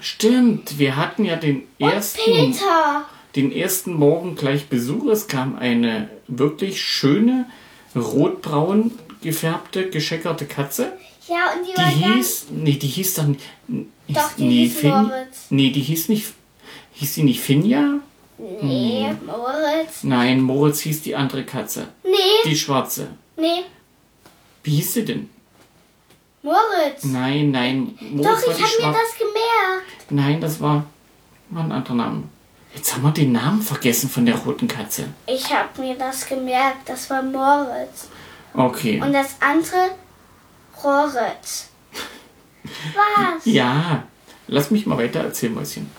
Stimmt, 0.00 0.78
wir 0.78 0.96
hatten 0.96 1.24
ja 1.24 1.36
den 1.36 1.66
Und 1.78 1.90
ersten, 1.90 2.20
Peter. 2.24 3.04
den 3.36 3.52
ersten 3.52 3.94
Morgen 3.94 4.34
gleich 4.34 4.68
Besuch. 4.68 5.06
Es 5.10 5.28
kam 5.28 5.56
eine 5.56 6.08
wirklich 6.26 6.80
schöne, 6.82 7.46
rotbraun 7.94 8.92
gefärbte, 9.22 9.90
gescheckerte 9.90 10.46
Katze. 10.46 10.92
Ja, 11.28 11.52
und 11.54 11.66
die, 11.66 11.72
Die 11.72 12.02
war 12.02 12.08
ganz... 12.14 12.16
hieß, 12.16 12.46
nee, 12.50 12.72
die 12.72 12.86
hieß 12.88 13.14
dann, 13.14 13.36
Doch, 14.08 14.32
die 14.36 14.42
nee, 14.44 14.66
hieß 14.66 14.82
Moritz. 14.82 15.46
Nee, 15.50 15.70
die 15.70 15.80
hieß 15.80 16.08
nicht, 16.08 16.32
hieß 16.94 17.14
die 17.14 17.22
nicht 17.22 17.40
Finja? 17.40 18.00
Nee, 18.60 19.06
Hm. 19.08 19.26
Moritz. 19.26 20.02
Nein, 20.02 20.40
Moritz 20.40 20.80
hieß 20.80 21.02
die 21.02 21.14
andere 21.14 21.44
Katze. 21.44 21.88
Nee, 22.02 22.10
Die 22.44 22.56
schwarze. 22.56 23.08
nee, 23.36 23.62
Wie 24.64 24.76
hieß 24.76 24.94
sie 24.94 25.04
denn? 25.04 25.30
Moritz. 26.42 27.04
Nein, 27.04 27.50
nein, 27.52 27.96
Moritz 28.00 28.44
Doch, 28.44 28.52
ich 28.52 28.62
habe 28.62 28.86
mir 28.86 28.98
das 28.98 29.16
gemerkt. 29.18 30.10
Nein, 30.10 30.40
das 30.40 30.60
war, 30.60 30.84
war 31.50 31.62
ein 31.64 31.70
anderer 31.72 31.94
Name. 31.94 32.22
Jetzt 32.74 32.94
haben 32.94 33.02
wir 33.02 33.10
den 33.12 33.32
Namen 33.32 33.62
vergessen 33.62 34.08
von 34.08 34.26
der 34.26 34.36
roten 34.36 34.66
Katze. 34.66 35.04
Ich 35.26 35.52
habe 35.52 35.80
mir 35.80 35.94
das 35.96 36.26
gemerkt. 36.26 36.88
Das 36.88 37.08
war 37.10 37.22
Moritz. 37.22 38.08
Okay. 38.54 39.00
Und 39.00 39.12
das 39.12 39.36
andere, 39.40 39.90
Roritz. 40.82 41.68
Was? 42.64 43.44
Ja, 43.44 44.04
lass 44.48 44.70
mich 44.70 44.86
mal 44.86 44.98
weiter 44.98 45.20
erzählen, 45.20 45.54
Mäuschen. 45.54 45.90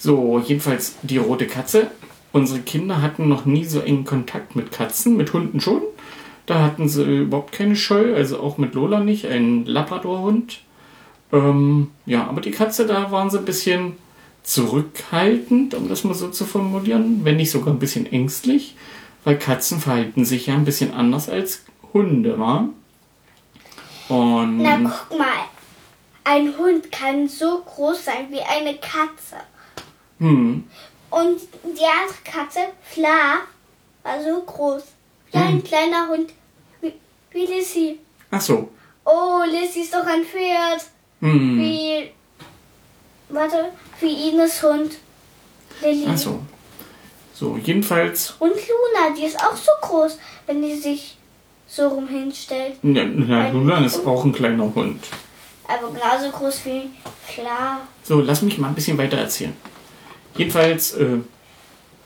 So, 0.00 0.42
jedenfalls 0.44 0.94
die 1.02 1.18
rote 1.18 1.46
Katze. 1.46 1.90
Unsere 2.32 2.60
Kinder 2.60 3.02
hatten 3.02 3.28
noch 3.28 3.44
nie 3.44 3.66
so 3.66 3.80
engen 3.80 4.04
Kontakt 4.04 4.56
mit 4.56 4.72
Katzen, 4.72 5.14
mit 5.16 5.34
Hunden 5.34 5.60
schon. 5.60 5.82
Da 6.46 6.62
hatten 6.62 6.88
sie 6.88 7.04
überhaupt 7.04 7.52
keine 7.52 7.76
Scheu, 7.76 8.14
also 8.14 8.40
auch 8.40 8.56
mit 8.56 8.74
Lola 8.74 9.00
nicht, 9.00 9.26
ein 9.26 9.66
Labradorhund. 9.66 10.60
Ähm, 11.32 11.90
ja, 12.06 12.26
aber 12.26 12.40
die 12.40 12.50
Katze, 12.50 12.86
da 12.86 13.12
waren 13.12 13.28
sie 13.28 13.38
ein 13.38 13.44
bisschen 13.44 13.98
zurückhaltend, 14.42 15.74
um 15.74 15.90
das 15.90 16.02
mal 16.04 16.14
so 16.14 16.30
zu 16.30 16.46
formulieren, 16.46 17.20
wenn 17.24 17.36
nicht 17.36 17.50
sogar 17.50 17.74
ein 17.74 17.78
bisschen 17.78 18.10
ängstlich, 18.10 18.76
weil 19.24 19.38
Katzen 19.38 19.80
verhalten 19.80 20.24
sich 20.24 20.46
ja 20.46 20.54
ein 20.54 20.64
bisschen 20.64 20.94
anders 20.94 21.28
als 21.28 21.64
Hunde, 21.92 22.38
wa? 22.38 22.70
Und 24.08 24.62
Na, 24.62 24.78
guck 24.78 25.18
mal. 25.18 25.28
Ein 26.24 26.56
Hund 26.56 26.90
kann 26.90 27.28
so 27.28 27.62
groß 27.66 28.04
sein 28.06 28.28
wie 28.30 28.40
eine 28.40 28.76
Katze. 28.78 29.36
Hm, 30.20 30.64
Und 31.10 31.40
die 31.64 31.84
andere 31.84 32.18
Katze, 32.24 32.60
Fla, 32.82 33.38
war 34.04 34.22
so 34.22 34.42
groß. 34.42 34.82
Wie 35.32 35.38
Hm. 35.38 35.46
ein 35.48 35.64
kleiner 35.64 36.08
Hund. 36.08 36.32
Wie, 36.80 36.92
wie 37.32 37.46
Lissy. 37.46 37.98
ach 38.30 38.40
so, 38.40 38.68
Oh, 39.04 39.42
Lissy 39.50 39.80
ist 39.80 39.92
doch 39.94 40.06
ein 40.06 40.24
Pferd. 40.24 40.82
hm. 41.20 41.58
Wie. 41.58 42.10
Warte, 43.28 43.72
wie 44.00 44.28
Ines 44.30 44.62
Hund. 44.62 44.92
Lilly. 45.82 46.06
Ach 46.08 46.16
so. 46.18 46.40
So, 47.34 47.56
jedenfalls, 47.56 48.34
Und 48.38 48.50
Luna, 48.52 49.14
die 49.16 49.24
ist 49.24 49.38
auch 49.38 49.56
so 49.56 49.70
groß, 49.80 50.18
wenn 50.46 50.60
die 50.62 50.74
sich 50.76 51.16
so 51.66 51.88
rum 51.88 52.06
hinstellt. 52.08 52.74
ja, 52.82 53.04
na, 53.04 53.48
Lulan 53.50 53.84
ist 53.84 54.04
auch 54.06 54.24
ein 54.24 54.32
kleiner 54.32 54.72
Hund. 54.74 55.02
Aber 55.66 55.90
genauso 55.92 56.30
groß 56.30 56.64
wie 56.66 56.90
Fla. 57.26 57.80
So, 58.02 58.20
lass 58.20 58.42
mich 58.42 58.58
mal 58.58 58.68
ein 58.68 58.74
bisschen 58.74 58.98
weiter 58.98 59.16
erzählen. 59.16 59.56
Jedenfalls, 60.36 60.92
äh, 60.94 61.18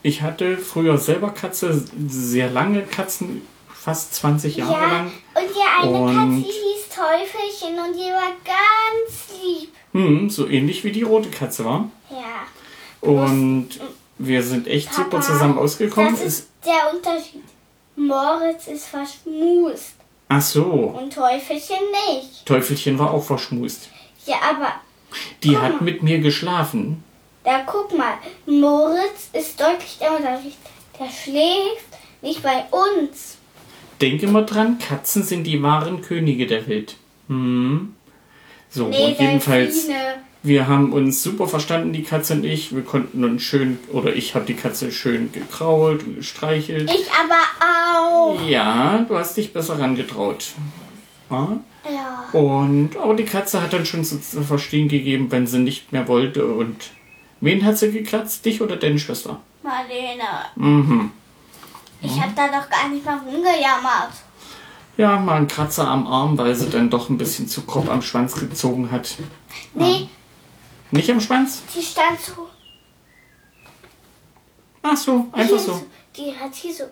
ich 0.03 0.23
hatte 0.23 0.57
früher 0.59 0.99
selber 0.99 1.31
Katze, 1.31 1.85
sehr 2.09 2.51
lange 2.51 2.83
Katzen, 2.83 3.43
fast 3.73 4.15
20 4.15 4.57
Jahre 4.57 4.73
Ja, 4.73 4.89
lang. 4.89 5.07
und 5.35 5.45
die 5.55 5.83
eine 5.89 5.99
Und- 5.99 6.15
Katze 6.15 6.51
hieß 6.53 6.89
Teufelchen 6.95 7.79
und 7.79 7.95
die 7.95 8.11
war 8.11 8.33
ganz 8.45 9.29
lieb. 9.43 9.71
Hm, 9.93 10.31
so 10.31 10.49
ähnlich 10.49 10.85
wie 10.85 10.93
die 10.93 11.03
rote 11.03 11.29
Katze 11.31 11.65
war. 11.65 11.91
Ja. 12.11 13.09
Und 13.09 13.69
wir 14.19 14.43
sind 14.43 14.67
echt 14.69 14.93
super 14.95 15.21
zusammen 15.21 15.59
ausgekommen. 15.59 16.13
Das 16.15 16.23
ist 16.25 16.49
der 16.65 16.95
Unterschied. 16.95 17.43
Moritz 17.97 18.67
ist 18.67 18.87
verschmust 18.87 19.95
Ach 20.29 20.41
so, 20.43 20.65
und 20.65 21.13
Teufelchen 21.13 21.77
nicht. 22.09 22.45
Teufelchen 22.47 22.99
war 22.99 23.13
auch 23.13 23.23
verschmust. 23.25 23.89
Ja, 24.27 24.37
aber 24.51 24.73
Die 25.45 25.57
hat 25.59 25.81
mit 25.81 26.03
mir 26.03 26.19
geschlafen. 26.19 27.05
Da 27.45 27.63
guck 27.67 27.97
mal, 27.97 28.15
Moritz 28.47 29.29
ist 29.33 29.61
deutlich 29.61 29.99
der 30.01 30.17
Unterschied. 30.17 30.57
Der 30.99 31.07
schläft 31.11 31.89
nicht 32.23 32.43
bei 32.43 32.65
uns. 32.71 33.37
Denk 34.01 34.23
immer 34.23 34.43
dran, 34.43 34.79
Katzen 34.79 35.23
sind 35.23 35.45
die 35.45 35.63
wahren 35.63 36.03
Könige 36.03 36.47
der 36.47 36.67
Welt. 36.67 36.97
Hm. 37.29 37.95
So, 38.71 38.89
Nee, 38.89 39.05
und 39.13 39.21
jedenfalls, 39.21 39.87
Delfine. 39.87 40.15
wir 40.43 40.67
haben 40.67 40.93
uns 40.93 41.23
super 41.23 41.47
verstanden, 41.47 41.93
die 41.93 42.03
Katze 42.03 42.35
und 42.35 42.45
ich. 42.45 42.75
Wir 42.75 42.83
konnten 42.83 43.23
uns 43.25 43.43
schön, 43.43 43.79
oder 43.93 44.15
ich 44.17 44.35
habe 44.35 44.45
die 44.47 44.55
Katze 44.55 44.91
schön 44.91 45.31
gekrault 45.33 46.03
und 46.05 46.17
gestreichelt. 46.17 46.91
Ich 46.91 47.07
aber 47.13 48.35
auch. 48.37 48.49
Ja, 48.49 49.05
du 49.09 49.17
hast 49.17 49.37
dich 49.37 49.53
besser 49.53 49.79
rangetraut. 49.79 50.47
Ja? 51.31 51.61
Ja. 51.89 52.39
Und, 52.39 52.97
aber 52.97 53.15
die 53.15 53.25
Katze 53.25 53.63
hat 53.63 53.73
dann 53.73 53.87
schon 53.87 54.05
zu 54.05 54.21
zu 54.21 54.43
verstehen 54.43 54.89
gegeben, 54.89 55.31
wenn 55.31 55.47
sie 55.47 55.59
nicht 55.59 55.93
mehr 55.93 56.09
wollte. 56.09 56.47
Und 56.47 56.77
wen 57.45 57.65
hat 57.65 57.79
sie 57.79 57.93
gekratzt? 57.93 58.45
Dich 58.45 58.61
oder 58.61 58.77
deine 58.77 58.99
Schwester? 58.99 59.41
Marlene, 59.63 60.25
Mhm. 60.57 61.11
ich 62.03 62.21
hab 62.21 62.35
da 62.37 62.47
doch 62.49 62.69
gar 62.69 62.89
nicht 62.89 63.05
mal 63.05 63.19
rumgejammert. 63.19 64.13
Ja, 64.97 65.19
mal 65.19 65.37
ein 65.37 65.49
Kratzer 65.49 65.89
am 65.89 66.07
Arm, 66.07 66.37
weil 66.39 66.55
sie 66.55 66.71
dann 66.71 66.89
doch 66.91 67.09
ein 67.09 67.19
bisschen 67.19 67.49
zu 67.49 67.63
grob 67.63 67.89
am 67.89 68.01
Schwanz 68.03 68.35
gezogen 68.35 68.91
hat. 68.91 69.17
Nee, 69.75 70.09
Nicht 70.91 71.11
am 71.11 71.21
Schwanz? 71.21 71.63
die 71.75 71.83
stand 71.83 72.21
so. 72.21 72.49
Ach 74.83 74.97
so, 74.97 75.27
einfach 75.33 75.49
hier 75.57 75.59
so. 75.59 75.87
Die 76.17 76.33
hat 76.39 76.55
hier 76.55 76.75
so. 76.75 76.85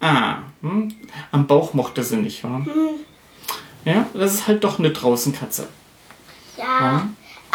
Ah, 0.00 0.38
hm? 0.62 0.92
am 1.32 1.46
Bauch 1.46 1.72
mochte 1.74 2.02
sie 2.02 2.16
nicht, 2.16 2.42
wa? 2.44 2.48
Hm, 2.64 2.70
Ja, 3.84 4.06
das 4.14 4.34
ist 4.34 4.46
halt 4.48 4.64
doch 4.64 4.78
eine 4.78 4.90
Draußenkatze. 4.90 5.68
ja. 6.56 6.64
Ja. 6.80 7.08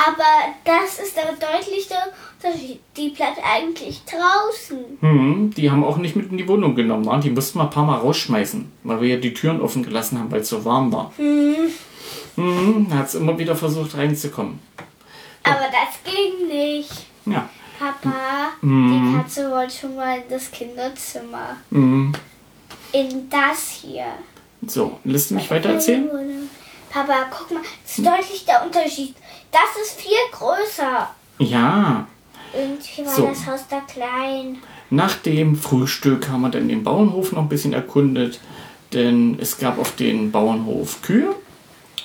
Aber 0.08 0.54
das 0.64 1.00
ist 1.00 1.16
der 1.18 1.26
deutlichste 1.34 1.96
Unterschied. 2.42 2.80
Die 2.96 3.10
bleibt 3.10 3.40
eigentlich 3.44 4.02
draußen. 4.06 4.78
Hm, 5.02 5.54
die 5.56 5.70
haben 5.70 5.84
auch 5.84 5.98
nicht 5.98 6.16
mit 6.16 6.32
in 6.32 6.38
die 6.38 6.48
Wohnung 6.48 6.74
genommen, 6.76 7.06
wa? 7.06 7.18
Die 7.18 7.30
mussten 7.30 7.60
wir 7.60 7.64
ein 7.64 7.70
paar 7.70 7.86
Mal 7.86 7.98
rausschmeißen, 7.98 8.72
weil 8.84 9.02
wir 9.02 9.10
ja 9.10 9.18
die 9.18 9.34
Türen 9.34 9.60
offen 9.62 9.84
gelassen 9.84 10.18
haben, 10.20 10.32
weil 10.32 10.42
es 10.42 10.50
so 10.50 10.64
warm 10.64 10.92
war. 10.92 11.12
Hm, 11.18 11.56
Hm, 12.36 12.88
da 12.90 12.98
hat 13.00 13.10
sie 13.12 13.18
immer 13.18 13.38
wieder 13.38 13.56
versucht 13.56 13.98
reinzukommen. 13.98 14.60
aber 15.44 15.66
das 15.72 16.14
ging 16.14 16.48
nicht. 16.48 16.92
Ja. 17.26 17.50
Papa, 17.78 18.50
Mhm. 18.62 19.12
die 19.14 19.18
Katze 19.18 19.50
wollte 19.52 19.74
schon 19.74 19.96
mal 19.96 20.18
in 20.18 20.24
das 20.30 20.50
Kinderzimmer. 20.52 21.58
Hm. 21.72 22.14
In 22.92 23.30
das 23.30 23.80
hier. 23.82 24.06
So, 24.68 25.00
lässt 25.06 25.32
du 25.32 25.36
mich 25.36 25.50
weiter 25.50 25.70
erzählen? 25.70 26.10
Papa, 26.90 27.26
guck 27.30 27.52
mal, 27.52 27.62
das 27.84 27.98
ist 27.98 28.06
deutlich 28.06 28.46
der 28.46 28.64
Unterschied. 28.66 29.16
Das 29.52 29.82
ist 29.82 30.00
viel 30.02 30.18
größer. 30.32 31.10
Ja. 31.40 32.08
Irgendwie 32.54 33.06
war 33.06 33.14
So. 33.16 33.28
das 33.28 33.46
Haus 33.46 33.62
da 33.70 33.80
klein. 33.82 34.58
Nach 34.90 35.16
dem 35.18 35.56
Frühstück 35.56 36.30
haben 36.30 36.42
wir 36.42 36.50
dann 36.50 36.68
den 36.68 36.84
Bauernhof 36.84 37.32
noch 37.32 37.44
ein 37.44 37.50
bisschen 37.50 37.74
erkundet, 37.74 38.40
denn 38.92 39.38
es 39.40 39.58
gab 39.60 39.78
auf 39.78 39.96
dem 39.96 40.32
Bauernhof 40.32 41.02
Kühe 41.04 41.36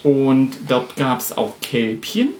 und 0.02 0.52
dort 0.68 0.94
gab 0.96 1.20
es 1.20 1.37
auch 1.37 1.54
Kälbchen. 1.62 2.35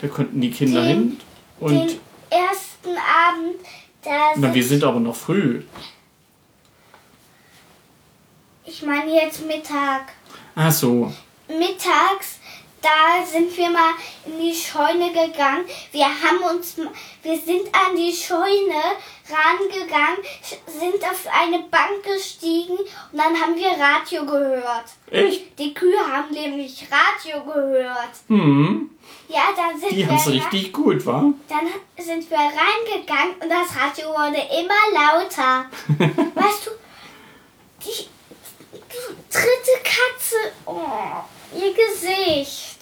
Da 0.00 0.08
konnten 0.08 0.40
die 0.40 0.50
Kinder 0.50 0.80
Den- 0.82 0.88
hin. 0.88 1.20
Und 1.60 1.74
Den 1.74 1.98
ersten 2.30 2.88
Abend, 2.96 3.56
da 4.02 4.32
na, 4.36 4.54
wir 4.54 4.62
sind, 4.62 4.80
sind 4.80 4.84
aber 4.88 4.98
noch 4.98 5.14
früh. 5.14 5.62
ich 8.64 8.82
meine 8.82 9.12
jetzt 9.14 9.46
Mittag. 9.46 10.12
Ach 10.54 10.72
so. 10.72 11.12
Mittags, 11.58 12.38
da 12.80 13.24
sind 13.24 13.56
wir 13.56 13.70
mal 13.70 13.92
in 14.26 14.40
die 14.40 14.54
Scheune 14.54 15.08
gegangen. 15.12 15.64
Wir 15.92 16.06
haben 16.06 16.42
uns, 16.56 16.76
wir 17.22 17.38
sind 17.38 17.68
an 17.72 17.94
die 17.96 18.12
Scheune 18.12 18.82
rangegangen, 19.30 20.18
sind 20.66 21.02
auf 21.04 21.26
eine 21.32 21.60
Bank 21.70 22.02
gestiegen 22.02 22.76
und 22.76 22.88
dann 23.18 23.40
haben 23.40 23.54
wir 23.54 23.70
Radio 23.70 24.26
gehört. 24.26 24.86
Echt? 25.10 25.56
Die 25.60 25.72
Kühe 25.72 25.96
haben 26.00 26.32
nämlich 26.32 26.84
Radio 26.90 27.44
gehört. 27.44 28.10
Hm. 28.26 28.90
Ja, 29.28 29.42
dann 29.56 29.78
sind 29.78 29.92
Die 29.92 29.98
wir 29.98 30.08
haben 30.08 30.16
es 30.16 30.26
rein- 30.26 30.32
richtig 30.32 30.72
gut, 30.72 31.06
wa? 31.06 31.32
Dann 31.48 31.68
sind 32.04 32.28
wir 32.28 32.36
reingegangen 32.38 33.34
und 33.40 33.48
das 33.48 33.76
Radio 33.80 34.08
wurde 34.08 34.42
immer 34.60 34.92
lauter. 34.92 35.66
weißt 36.34 36.66
du, 36.66 36.70
die, 37.84 38.08
die 38.72 39.32
dritte 39.32 39.78
Katze, 39.84 40.36
oh, 40.66 40.80
ihr 41.54 41.72
Gesicht. 41.72 42.78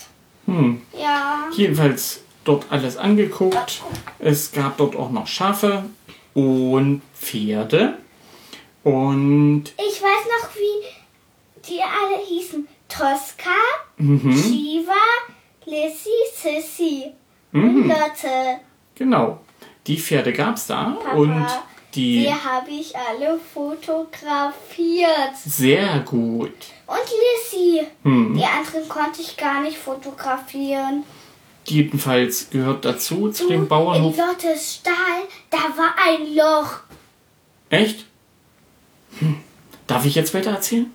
Hm. 0.47 0.83
Ja. 0.99 1.49
Jedenfalls 1.55 2.23
dort 2.45 2.67
alles 2.71 2.97
angeguckt. 2.97 3.83
Es 4.19 4.53
gab 4.53 4.77
dort 4.79 4.97
auch 4.97 5.11
noch 5.11 5.27
Schafe 5.27 5.85
und 6.35 7.03
Pferde. 7.15 7.99
Und 8.83 9.65
Ich 9.77 10.03
weiß 10.03 10.25
noch, 10.43 10.55
wie 10.57 11.69
die 11.69 11.81
alle 11.81 12.25
hießen. 12.27 12.67
Tosca, 12.89 13.51
mhm, 13.99 14.33
Shiva, 14.33 14.93
Lissy, 15.65 16.11
Sissy 16.35 17.05
und 17.53 17.85
mhm, 17.85 17.89
Lotte. 17.89 18.59
genau. 18.97 19.41
Die 19.87 19.97
Pferde 19.97 20.33
gab 20.33 20.57
es 20.57 20.67
da 20.67 20.97
Papa, 21.01 21.17
und 21.17 21.47
die 21.95 22.21
Die 22.25 22.33
habe 22.33 22.71
ich 22.71 22.95
alle 22.97 23.39
fotografiert. 23.55 25.37
sehr 25.45 26.01
gut. 26.01 26.53
Und 26.87 26.99
Lissy. 27.53 27.87
Hm. 28.03 28.37
Die 28.37 28.45
anderen 28.45 28.89
konnte 28.89 29.21
ich 29.23 29.37
gar 29.37 29.61
nicht 29.63 29.79
fotografieren. 29.79 31.05
Jedenfalls 31.67 32.51
gehört 32.51 32.85
dazu 32.85 33.31
zu 33.31 33.47
dem 33.49 33.63
In 33.63 33.69
Bauernhof. 33.69 34.17
Lottes 34.17 34.77
Stall, 34.77 34.95
da 35.51 35.59
war 35.77 35.95
ein 36.05 36.35
Loch. 36.35 36.81
Echt? 37.69 38.07
Hm. 39.19 39.41
Darf 39.87 40.05
ich 40.05 40.15
jetzt 40.15 40.35
weiter 40.35 40.51
erzählen? 40.53 40.91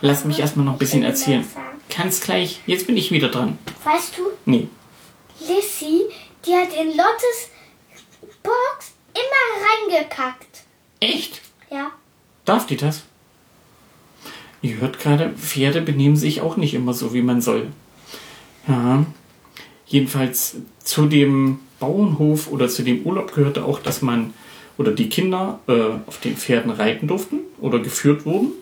Lass 0.00 0.24
mich 0.24 0.40
erstmal 0.40 0.64
noch 0.64 0.72
ein 0.72 0.78
bisschen 0.78 1.02
erzählen. 1.02 1.46
Ganz 1.96 2.20
gleich. 2.20 2.60
Jetzt 2.66 2.86
bin 2.86 2.96
ich 2.96 3.10
wieder 3.10 3.28
dran. 3.28 3.58
Weißt 3.84 4.16
du, 4.18 4.22
Nee. 4.44 4.68
Lissy, 5.40 6.02
die 6.44 6.54
hat 6.54 6.72
in 6.74 6.88
Lottes 6.96 7.50
Box 8.42 8.92
immer 9.18 9.96
reingekackt. 9.96 10.64
Echt? 11.00 11.40
Ja. 11.70 11.90
Darf 12.44 12.66
die 12.66 12.76
das? 12.76 13.02
Ihr 14.62 14.76
hört 14.78 14.98
gerade, 14.98 15.30
Pferde 15.30 15.80
benehmen 15.82 16.16
sich 16.16 16.40
auch 16.40 16.56
nicht 16.56 16.74
immer 16.74 16.92
so, 16.92 17.14
wie 17.14 17.22
man 17.22 17.40
soll. 17.40 17.68
Ja. 18.66 19.04
Jedenfalls 19.86 20.56
zu 20.82 21.06
dem 21.06 21.60
Bauernhof 21.78 22.50
oder 22.50 22.68
zu 22.68 22.82
dem 22.82 23.02
Urlaub 23.04 23.34
gehörte 23.34 23.64
auch, 23.64 23.78
dass 23.78 24.02
man 24.02 24.34
oder 24.76 24.92
die 24.92 25.08
Kinder 25.08 25.60
äh, 25.66 25.90
auf 26.06 26.20
den 26.20 26.36
Pferden 26.36 26.70
reiten 26.70 27.08
durften 27.08 27.40
oder 27.60 27.78
geführt 27.80 28.24
wurden. 28.26 28.52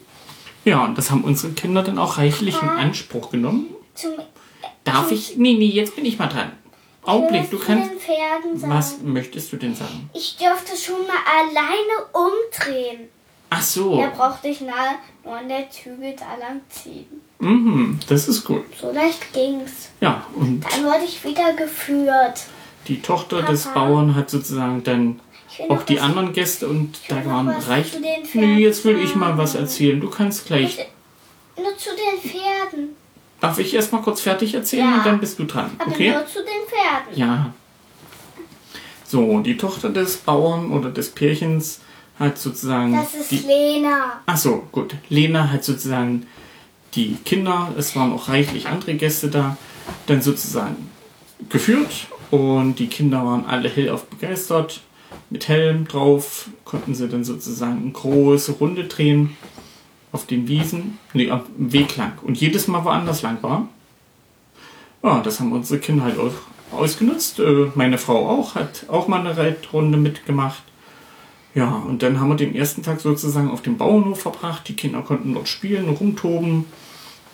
Ja, 0.65 0.85
und 0.85 0.99
das 0.99 1.11
haben 1.11 1.23
unsere 1.23 1.53
Kinder 1.53 1.83
dann 1.83 1.99
auch 1.99 2.19
reichlich 2.19 2.61
in 2.61 2.69
Anspruch 2.69 3.31
genommen. 3.31 3.67
Darf 4.85 5.13
ich? 5.13 5.37
Nee, 5.37 5.55
nee, 5.55 5.67
jetzt 5.67 5.95
bin 5.95 6.05
ich 6.05 6.19
mal 6.19 6.27
dran. 6.27 6.53
Augenblick, 7.07 7.51
du 7.51 7.59
kannst. 7.59 7.91
Was 8.57 8.97
möchtest 9.03 9.53
du 9.53 9.57
denn 9.57 9.75
sagen? 9.75 10.11
Ich 10.15 10.37
dürfte 10.37 10.77
schon 10.77 11.07
mal 11.07 11.17
alleine 11.41 12.07
umdrehen. 12.13 13.09
Ach 13.51 13.63
so. 13.63 14.01
Da 14.01 14.09
brauchte 14.09 14.49
ich 14.49 14.61
nahe 14.61 14.97
nur 15.25 15.37
an 15.37 15.49
der 15.49 15.71
Zügel 15.71 16.15
da 16.19 16.35
lang 16.45 16.61
ziehen. 16.69 17.07
Mhm, 17.39 18.01
das 18.09 18.27
ist 18.29 18.45
gut. 18.45 18.65
So 18.81 18.91
leicht 18.93 19.33
ging's. 19.33 19.91
Ja, 20.01 20.27
und 20.35 20.65
Dann 20.65 20.85
wurde 20.85 21.05
ich 21.05 21.23
wieder 21.25 21.53
geführt. 21.53 22.45
die 22.89 23.01
Tochter 23.03 23.43
des 23.43 23.65
Papa. 23.65 23.87
Bauern 23.87 24.15
hat 24.17 24.31
sozusagen 24.31 24.83
dann 24.83 25.21
auch 25.69 25.83
die 25.85 25.97
was- 25.97 26.03
anderen 26.03 26.33
Gäste 26.33 26.67
und 26.69 26.99
da 27.09 27.25
waren 27.25 27.47
was 27.49 27.69
reich. 27.69 27.93
zu 27.93 28.01
den 28.01 28.25
Pferden 28.25 28.55
Nee, 28.57 28.63
jetzt 28.63 28.85
will 28.85 28.99
ich 28.99 29.15
mal 29.15 29.39
was 29.39 29.55
erzählen. 29.55 30.01
Du 30.01 30.11
kannst 30.11 30.47
gleich. 30.47 30.79
Nur 31.57 31.77
zu 31.79 31.91
den 31.91 32.21
Pferden. 32.31 32.96
Darf 33.41 33.59
ich 33.59 33.75
erst 33.75 33.93
mal 33.93 34.01
kurz 34.03 34.21
fertig 34.21 34.55
erzählen 34.55 34.89
Ja. 34.89 34.97
und 34.99 35.07
dann 35.07 35.21
bist 35.21 35.39
du 35.39 35.45
dran. 35.45 35.71
Aber 35.79 35.91
Okay? 35.91 36.11
nur 36.13 36.27
zu 36.27 36.39
den 36.39 36.67
Pferden. 36.69 37.19
Ja. 37.19 37.53
So, 39.05 39.41
die 39.41 39.57
Tochter 39.57 39.91
des 39.91 40.17
Bauern 40.17 40.71
oder 40.73 40.91
des 40.91 41.11
Pärchens 41.11 41.81
hat 42.19 42.39
sozusagen 42.39 42.93
Das 42.93 43.15
ist 43.15 43.31
die 43.31 43.39
Lena. 43.47 44.21
Ach 44.27 44.37
so, 44.37 44.65
gut. 44.73 44.95
Lena 45.09 45.51
hat 45.51 45.65
sozusagen 45.65 46.27
die 46.95 47.17
Kinder, 47.25 47.73
es 47.77 47.95
waren 47.95 48.13
auch 48.13 48.29
reichlich 48.29 48.69
andere 48.69 48.95
Gäste 48.95 49.29
da, 49.29 49.57
dann 50.07 50.23
sozusagen 50.23 50.91
geführt 51.51 52.07
und 52.31 52.77
die 52.79 52.87
Kinder 52.89 53.25
waren 53.25 53.45
alle 53.47 53.69
hellauf 53.69 54.07
begeistert. 54.07 54.81
Mit 55.31 55.47
Helm 55.49 55.87
drauf 55.87 56.49
konnten 56.65 56.95
sie 56.95 57.09
dann 57.09 57.23
sozusagen 57.23 57.83
eine 57.83 57.91
große 57.93 58.53
Runde 58.53 58.85
drehen 58.85 59.37
auf 60.17 60.27
den 60.27 60.49
Wiesen, 60.49 60.99
nee, 61.13 61.31
am 61.31 61.43
Weg 61.59 61.97
lang. 61.99 62.13
Und 62.23 62.41
jedes 62.41 62.69
Mal 62.69 62.85
woanders 62.85 63.21
lang 63.21 63.37
war. 63.43 63.69
Ja, 65.03 65.21
das 65.21 65.39
haben 65.39 65.53
unsere 65.53 65.79
Kinder 65.79 66.05
halt 66.05 66.19
auch 66.19 66.33
ausgenutzt. 66.73 67.39
Äh, 67.39 67.67
meine 67.75 67.99
Frau 67.99 68.29
auch, 68.29 68.55
hat 68.55 68.87
auch 68.89 69.09
mal 69.09 69.21
eine 69.21 69.37
Reitrunde 69.37 69.99
mitgemacht. 69.99 70.63
Ja, 71.55 71.69
und 71.87 72.03
dann 72.03 72.19
haben 72.19 72.31
wir 72.31 72.37
den 72.37 72.55
ersten 72.55 72.83
Tag 72.83 73.01
sozusagen 73.01 73.51
auf 73.51 73.61
dem 73.61 73.77
Bauernhof 73.77 74.21
verbracht. 74.23 74.67
Die 74.69 74.75
Kinder 74.75 75.03
konnten 75.03 75.35
dort 75.35 75.49
spielen, 75.49 75.89
rumtoben 75.89 76.65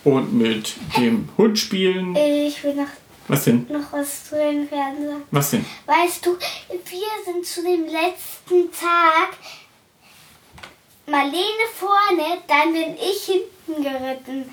und 0.03 0.33
mit 0.33 0.75
dem 0.97 1.29
Hund 1.37 1.57
spielen. 1.57 2.15
Ich 2.17 2.61
will 2.65 2.75
noch, 2.75 2.87
Was 3.29 3.45
denn? 3.45 3.65
noch 3.69 3.91
was 3.93 4.25
zu 4.29 4.35
den 4.35 4.67
Pferden 4.67 5.07
sagen. 5.07 5.23
Was 5.31 5.51
denn? 5.51 5.65
Weißt 5.85 6.25
du, 6.25 6.31
wir 6.69 7.33
sind 7.33 7.45
zu 7.45 7.61
dem 7.63 7.83
letzten 7.85 8.71
Tag 8.71 9.37
Marlene 11.05 11.67
vorne, 11.75 12.37
dann 12.47 12.73
bin 12.73 12.95
ich 12.95 13.25
hinten 13.25 13.83
geritten. 13.83 14.49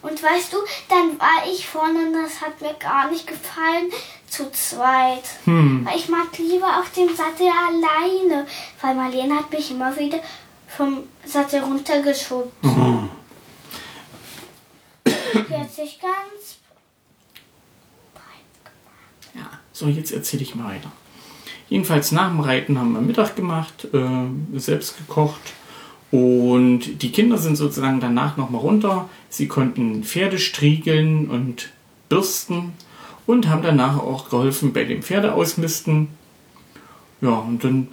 Und 0.00 0.20
weißt 0.20 0.52
du, 0.52 0.56
dann 0.88 1.18
war 1.18 1.46
ich 1.50 1.66
vorne 1.66 2.06
und 2.06 2.14
das 2.14 2.40
hat 2.40 2.60
mir 2.60 2.74
gar 2.74 3.08
nicht 3.10 3.26
gefallen 3.26 3.92
zu 4.26 4.50
zweit. 4.50 5.22
Hm. 5.44 5.86
Weil 5.86 5.96
ich 5.96 6.08
mag 6.08 6.36
lieber 6.38 6.80
auf 6.80 6.90
dem 6.92 7.08
Sattel 7.14 7.46
alleine, 7.46 8.46
weil 8.80 8.94
Marlene 8.94 9.36
hat 9.36 9.52
mich 9.52 9.70
immer 9.70 9.96
wieder 9.96 10.18
vom 10.66 11.04
Sattel 11.24 11.60
runtergeschoben. 11.60 12.50
Die 15.04 15.54
hat 15.54 15.72
sich 15.72 16.00
ganz 16.00 16.58
breit 18.14 18.72
Ja, 19.34 19.50
so 19.72 19.86
jetzt 19.86 20.12
erzähle 20.12 20.42
ich 20.42 20.54
mal 20.54 20.74
weiter. 20.74 20.90
Jedenfalls 21.68 22.10
nach 22.12 22.28
dem 22.28 22.40
Reiten 22.40 22.78
haben 22.78 22.92
wir 22.92 23.00
Mittag 23.00 23.36
gemacht, 23.36 23.86
äh, 23.92 24.58
selbst 24.58 24.96
gekocht 24.98 25.40
und 26.12 27.00
die 27.02 27.10
Kinder 27.10 27.38
sind 27.38 27.56
sozusagen 27.56 27.98
danach 27.98 28.36
nochmal 28.36 28.60
runter. 28.60 29.08
Sie 29.30 29.48
konnten 29.48 30.04
Pferde 30.04 30.38
striegeln 30.38 31.30
und 31.30 31.70
bürsten 32.10 32.74
und 33.26 33.48
haben 33.48 33.62
danach 33.62 33.96
auch 33.98 34.28
geholfen 34.28 34.74
bei 34.74 34.84
dem 34.84 35.02
Pferdeausmisten. 35.02 36.08
Ja, 37.22 37.30
und 37.30 37.64
dann 37.64 37.88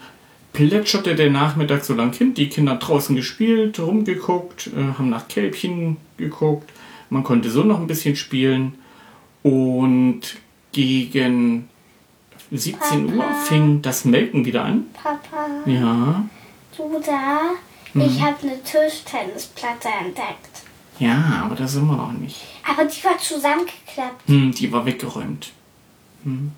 plätscherte 0.51 1.15
der 1.15 1.29
Nachmittag 1.31 1.85
so 1.85 1.93
lang 1.93 2.11
hin. 2.13 2.33
Die 2.33 2.49
Kinder 2.49 2.75
draußen 2.75 3.15
gespielt, 3.15 3.79
rumgeguckt, 3.79 4.67
äh, 4.67 4.97
haben 4.97 5.09
nach 5.09 5.29
Kälbchen 5.29 5.95
geguckt. 6.17 6.69
Man 7.09 7.23
konnte 7.23 7.49
so 7.49 7.63
noch 7.63 7.79
ein 7.79 7.87
bisschen 7.87 8.17
spielen. 8.17 8.73
Und 9.43 10.35
gegen 10.73 11.69
17 12.51 13.15
Uhr 13.15 13.23
fing 13.45 13.81
das 13.81 14.03
Melken 14.03 14.43
wieder 14.43 14.65
an. 14.65 14.87
Papa, 14.91 15.47
Ja, 15.65 16.25
du 16.75 17.01
da? 17.05 17.51
Ich 18.05 18.21
habe 18.21 18.35
eine 18.43 18.63
Tischtennisplatte 18.63 19.89
entdeckt. 20.05 20.63
ja, 20.99 21.43
aber 21.45 21.55
da 21.55 21.67
sind 21.67 21.87
wir 21.87 21.95
noch 21.95 22.11
nicht. 22.11 22.37
Aber 22.67 22.85
die 22.85 23.03
war 23.03 23.17
zusammengeklappt. 23.17 24.27
Hm, 24.27 24.51
die 24.53 24.71
war 24.71 24.85
weggeräumt. 24.85 25.51
Hm. 26.23 26.51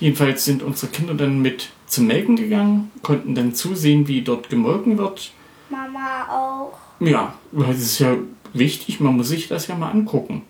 Jedenfalls 0.00 0.44
sind 0.44 0.62
unsere 0.62 0.90
Kinder 0.92 1.14
dann 1.14 1.40
mit 1.40 1.70
zum 1.86 2.06
Melken 2.06 2.36
gegangen, 2.36 2.90
konnten 3.02 3.34
dann 3.34 3.54
zusehen, 3.54 4.08
wie 4.08 4.22
dort 4.22 4.50
gemolken 4.50 4.98
wird. 4.98 5.32
Mama 5.70 6.26
auch. 6.28 6.78
Ja, 7.00 7.34
weil 7.52 7.70
es 7.70 7.82
ist 7.82 7.98
ja 8.00 8.16
wichtig, 8.52 9.00
man 9.00 9.16
muss 9.16 9.28
sich 9.28 9.48
das 9.48 9.66
ja 9.68 9.74
mal 9.76 9.90
angucken, 9.90 10.42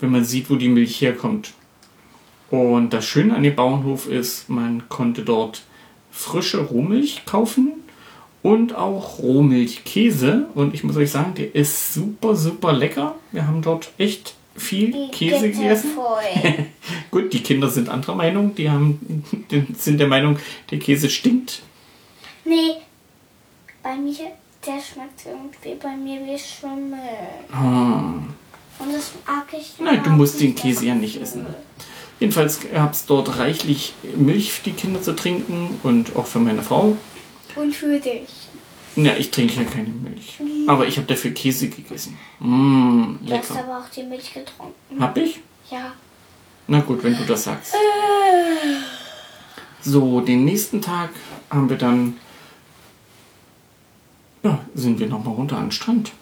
wenn 0.00 0.10
man 0.10 0.24
sieht, 0.24 0.50
wo 0.50 0.56
die 0.56 0.68
Milch 0.68 1.00
herkommt. 1.00 1.52
Und 2.50 2.92
das 2.94 3.04
Schöne 3.04 3.34
an 3.34 3.42
dem 3.42 3.54
Bauernhof 3.54 4.08
ist, 4.08 4.48
man 4.48 4.88
konnte 4.88 5.22
dort 5.22 5.62
frische 6.10 6.62
Rohmilch 6.64 7.24
kaufen 7.26 7.72
und 8.42 8.74
auch 8.74 9.18
Rohmilchkäse. 9.18 10.46
Und 10.54 10.74
ich 10.74 10.84
muss 10.84 10.96
euch 10.96 11.10
sagen, 11.10 11.34
der 11.34 11.54
ist 11.54 11.94
super, 11.94 12.34
super 12.34 12.72
lecker. 12.72 13.14
Wir 13.32 13.46
haben 13.46 13.62
dort 13.62 13.90
echt 13.98 14.34
viel 14.56 14.92
Die 14.92 15.10
Käse 15.10 15.48
Gitte 15.48 15.62
gegessen. 15.62 15.90
Gut, 17.10 17.32
die 17.32 17.42
Kinder 17.42 17.68
sind 17.68 17.88
anderer 17.88 18.14
Meinung. 18.14 18.54
Die 18.54 18.70
haben, 18.70 19.24
sind 19.76 19.98
der 19.98 20.08
Meinung, 20.08 20.38
der 20.70 20.78
Käse 20.78 21.08
stinkt. 21.10 21.62
nee, 22.44 22.72
bei 23.82 23.96
mir, 23.96 24.32
der 24.66 24.80
schmeckt 24.80 25.24
irgendwie 25.24 25.80
bei 25.80 25.96
mir 25.96 26.20
wie 26.26 26.38
Schimmel. 26.38 26.98
Ah. 27.52 28.14
Und 28.80 28.92
das 28.92 29.12
mag 29.26 29.46
ich 29.52 29.74
Nein, 29.78 30.02
du 30.02 30.10
musst 30.10 30.40
den 30.40 30.50
nicht. 30.50 30.62
Käse 30.62 30.86
ja 30.86 30.94
nicht 30.94 31.20
essen. 31.20 31.46
Jedenfalls 32.20 32.60
gab 32.72 32.92
es 32.92 33.06
dort 33.06 33.38
reichlich 33.38 33.94
Milch 34.16 34.52
für 34.52 34.64
die 34.64 34.72
Kinder 34.72 35.00
zu 35.00 35.14
trinken 35.14 35.78
und 35.82 36.16
auch 36.16 36.26
für 36.26 36.40
meine 36.40 36.62
Frau. 36.62 36.96
Und 37.60 37.74
für 37.74 37.98
dich. 37.98 38.28
Ja, 38.96 39.14
ich 39.16 39.30
trinke 39.30 39.54
ja 39.62 39.64
keine 39.64 39.88
Milch. 39.88 40.38
Aber 40.66 40.86
ich 40.86 40.96
habe 40.96 41.06
dafür 41.06 41.30
Käse 41.32 41.68
gegessen. 41.68 42.16
Mmh, 42.40 43.18
Du 43.22 43.32
hast 43.34 43.50
lecker. 43.50 43.64
aber 43.64 43.78
auch 43.78 43.88
die 43.90 44.02
Milch 44.02 44.32
getrunken. 44.32 45.00
Hab 45.00 45.16
ich? 45.16 45.40
Ja. 45.70 45.92
Na 46.66 46.80
gut, 46.80 47.02
wenn 47.04 47.16
du 47.16 47.24
das 47.24 47.44
sagst. 47.44 47.74
So, 49.80 50.20
den 50.20 50.44
nächsten 50.44 50.82
Tag 50.82 51.10
haben 51.50 51.70
wir 51.70 51.76
dann, 51.78 52.16
ja, 54.42 54.58
sind 54.74 54.98
wir 54.98 55.06
nochmal 55.06 55.34
runter 55.34 55.56
an 55.56 55.66
den 55.66 55.72
Strand. 55.72 56.12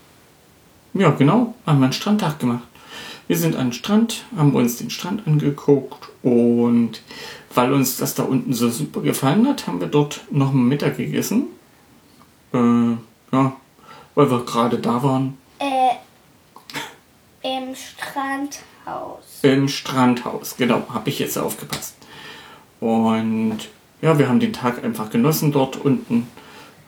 Ja, 0.94 1.10
genau, 1.10 1.54
haben 1.66 1.78
wir 1.80 1.84
einen 1.86 1.92
Strandtag 1.92 2.38
gemacht. 2.38 2.66
Wir 3.28 3.36
sind 3.36 3.56
an 3.56 3.68
den 3.68 3.72
Strand, 3.72 4.24
haben 4.36 4.54
uns 4.54 4.76
den 4.76 4.90
Strand 4.90 5.26
angeguckt 5.26 6.08
und 6.22 7.02
weil 7.54 7.72
uns 7.72 7.96
das 7.96 8.14
da 8.14 8.22
unten 8.22 8.52
so 8.52 8.70
super 8.70 9.00
gefallen 9.00 9.48
hat, 9.48 9.66
haben 9.66 9.80
wir 9.80 9.88
dort 9.88 10.20
noch 10.30 10.50
einen 10.50 10.68
Mittag 10.68 10.96
gegessen. 10.96 11.46
Äh, 12.52 12.58
ja, 13.32 13.56
weil 14.14 14.30
wir 14.30 14.44
gerade 14.44 14.78
da 14.78 15.02
waren. 15.02 15.38
Äh, 15.58 15.96
im 17.42 17.74
Strandhaus. 17.74 19.24
Im 19.42 19.68
Strandhaus, 19.68 20.56
genau, 20.56 20.82
habe 20.88 21.08
ich 21.08 21.18
jetzt 21.18 21.36
aufgepasst. 21.36 21.96
Und 22.80 23.58
ja, 24.02 24.18
wir 24.18 24.28
haben 24.28 24.40
den 24.40 24.52
Tag 24.52 24.84
einfach 24.84 25.10
genossen 25.10 25.50
dort 25.50 25.76
unten, 25.76 26.28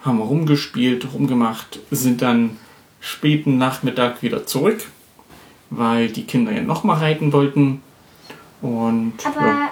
haben 0.05 0.21
rumgespielt, 0.21 1.13
rumgemacht, 1.13 1.81
sind 1.91 2.23
dann 2.23 2.59
späten 3.01 3.59
Nachmittag 3.59 4.23
wieder 4.23 4.47
zurück, 4.47 4.87
weil 5.71 6.09
die 6.09 6.25
Kinder 6.25 6.53
ja 6.53 6.63
nochmal 6.63 6.99
reiten 6.99 7.33
wollten. 7.33 7.83
Und 8.61 9.15
Aber 9.25 9.47
ja, 9.47 9.69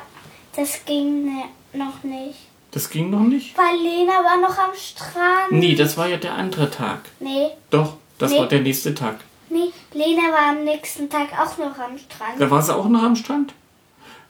das 0.54 0.84
ging 0.84 1.24
ne, 1.24 1.42
noch 1.72 2.02
nicht. 2.04 2.38
das 2.70 2.88
ging 2.90 3.10
noch 3.10 3.20
nicht. 3.20 3.56
Weil 3.58 3.76
Lena 3.82 4.12
war 4.24 4.40
noch 4.40 4.56
am 4.58 4.74
Strand. 4.76 5.50
Nee, 5.52 5.74
das 5.74 5.96
war 5.96 6.08
ja 6.08 6.16
der 6.18 6.34
andere 6.34 6.70
Tag. 6.70 7.00
Nee, 7.20 7.48
Doch, 7.70 7.94
das 8.18 8.30
Nee. 8.32 8.38
war 8.38 8.46
der 8.46 8.60
nächste 8.60 8.94
Tag. 8.94 9.16
nee, 9.50 9.70
Lena 9.92 10.22
war 10.32 10.50
am 10.56 10.64
nächsten 10.64 11.08
Tag 11.10 11.28
auch 11.32 11.58
noch 11.58 11.78
am 11.78 11.98
Strand. 11.98 12.38
Da 12.40 12.50
war 12.50 12.62
sie 12.62 12.74
auch 12.76 12.88
noch 12.88 13.02
am 13.02 13.16
Strand? 13.16 13.54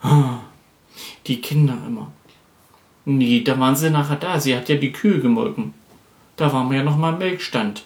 Ah, 0.02 0.38
Die 1.26 1.40
Kinder 1.40 1.76
immer. 1.86 2.10
Nee, 3.04 3.42
da 3.42 3.58
waren 3.60 3.76
sie 3.76 3.90
nachher 3.90 4.16
da. 4.16 4.40
Sie 4.40 4.56
hat 4.56 4.68
ja 4.68 4.76
die 4.76 4.92
Kühe 4.92 5.20
gemolken. 5.20 5.74
Da 6.36 6.52
waren 6.52 6.70
wir 6.70 6.78
ja 6.78 6.82
noch 6.84 6.96
mal 6.96 7.12
im 7.12 7.18
Melkstand. 7.18 7.84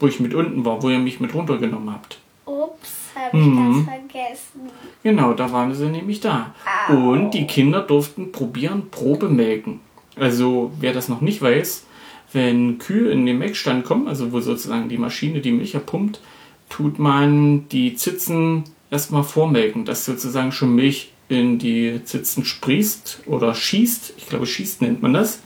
Wo 0.00 0.06
ich 0.06 0.18
mit 0.20 0.34
unten 0.34 0.64
war, 0.64 0.82
wo 0.82 0.88
ihr 0.90 0.98
mich 0.98 1.20
mit 1.20 1.34
runtergenommen 1.34 1.92
habt. 1.92 2.18
Ups, 2.48 2.90
habe 3.14 3.36
ich 3.38 3.44
Mhm. 3.44 3.56
ganz 3.56 3.84
vergessen. 3.84 4.60
Genau, 5.02 5.34
da 5.34 5.52
waren 5.52 5.74
sie 5.74 5.86
nämlich 5.86 6.20
da. 6.20 6.54
Und 6.88 7.32
die 7.32 7.46
Kinder 7.46 7.80
durften 7.82 8.32
probieren, 8.32 8.90
Probe 8.90 9.28
melken. 9.28 9.80
Also, 10.16 10.72
wer 10.80 10.92
das 10.92 11.08
noch 11.08 11.20
nicht 11.20 11.42
weiß, 11.42 11.84
wenn 12.32 12.78
Kühe 12.78 13.10
in 13.10 13.26
den 13.26 13.38
Melkstand 13.38 13.84
kommen, 13.84 14.08
also 14.08 14.32
wo 14.32 14.40
sozusagen 14.40 14.88
die 14.88 14.98
Maschine 14.98 15.40
die 15.40 15.52
Milch 15.52 15.76
abpumpt, 15.76 16.20
tut 16.68 16.98
man 16.98 17.68
die 17.68 17.94
Zitzen 17.94 18.64
erstmal 18.90 19.22
vormelken, 19.22 19.84
dass 19.84 20.04
sozusagen 20.04 20.52
schon 20.52 20.74
Milch 20.74 21.12
in 21.28 21.58
die 21.58 22.00
Zitzen 22.04 22.44
sprießt 22.44 23.20
oder 23.26 23.54
schießt. 23.54 24.14
Ich 24.16 24.26
glaube, 24.28 24.46
schießt 24.46 24.82
nennt 24.82 25.02
man 25.02 25.12
das. 25.12 25.40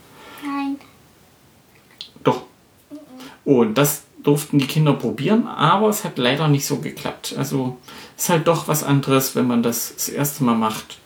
Nein. 0.44 0.76
Doch. 2.24 2.42
Und 3.44 3.76
das 3.78 4.04
durften 4.22 4.58
die 4.58 4.66
Kinder 4.66 4.92
probieren, 4.92 5.46
aber 5.46 5.88
es 5.88 6.04
hat 6.04 6.18
leider 6.18 6.48
nicht 6.48 6.66
so 6.66 6.78
geklappt. 6.78 7.34
Also 7.36 7.78
ist 8.16 8.28
halt 8.28 8.46
doch 8.46 8.68
was 8.68 8.84
anderes, 8.84 9.34
wenn 9.34 9.46
man 9.46 9.62
das 9.62 9.94
das 9.94 10.08
erste 10.08 10.44
Mal 10.44 10.54
macht. 10.54 10.98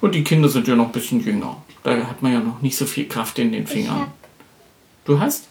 Und 0.00 0.14
die 0.14 0.24
Kinder 0.24 0.48
sind 0.48 0.68
ja 0.68 0.74
noch 0.74 0.86
ein 0.86 0.92
bisschen 0.92 1.24
jünger. 1.24 1.62
Da 1.82 1.96
hat 2.06 2.22
man 2.22 2.32
ja 2.32 2.40
noch 2.40 2.60
nicht 2.62 2.76
so 2.76 2.86
viel 2.86 3.06
Kraft 3.06 3.38
in 3.38 3.52
den 3.52 3.66
Fingern. 3.66 4.12
Du 5.04 5.20
hast? 5.20 5.48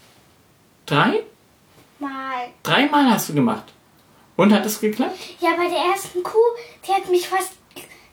Drei? 0.85 1.23
mal. 2.03 2.49
Dreimal 2.61 3.09
hast 3.09 3.29
du 3.29 3.33
gemacht. 3.33 3.73
Und 4.35 4.53
hat 4.53 4.65
es 4.65 4.79
geklappt? 4.79 5.17
Ja, 5.39 5.51
bei 5.55 5.67
der 5.67 5.93
ersten 5.93 6.23
Kuh, 6.23 6.37
die 6.87 6.91
hat 6.91 7.09
mich 7.09 7.27
fast 7.27 7.53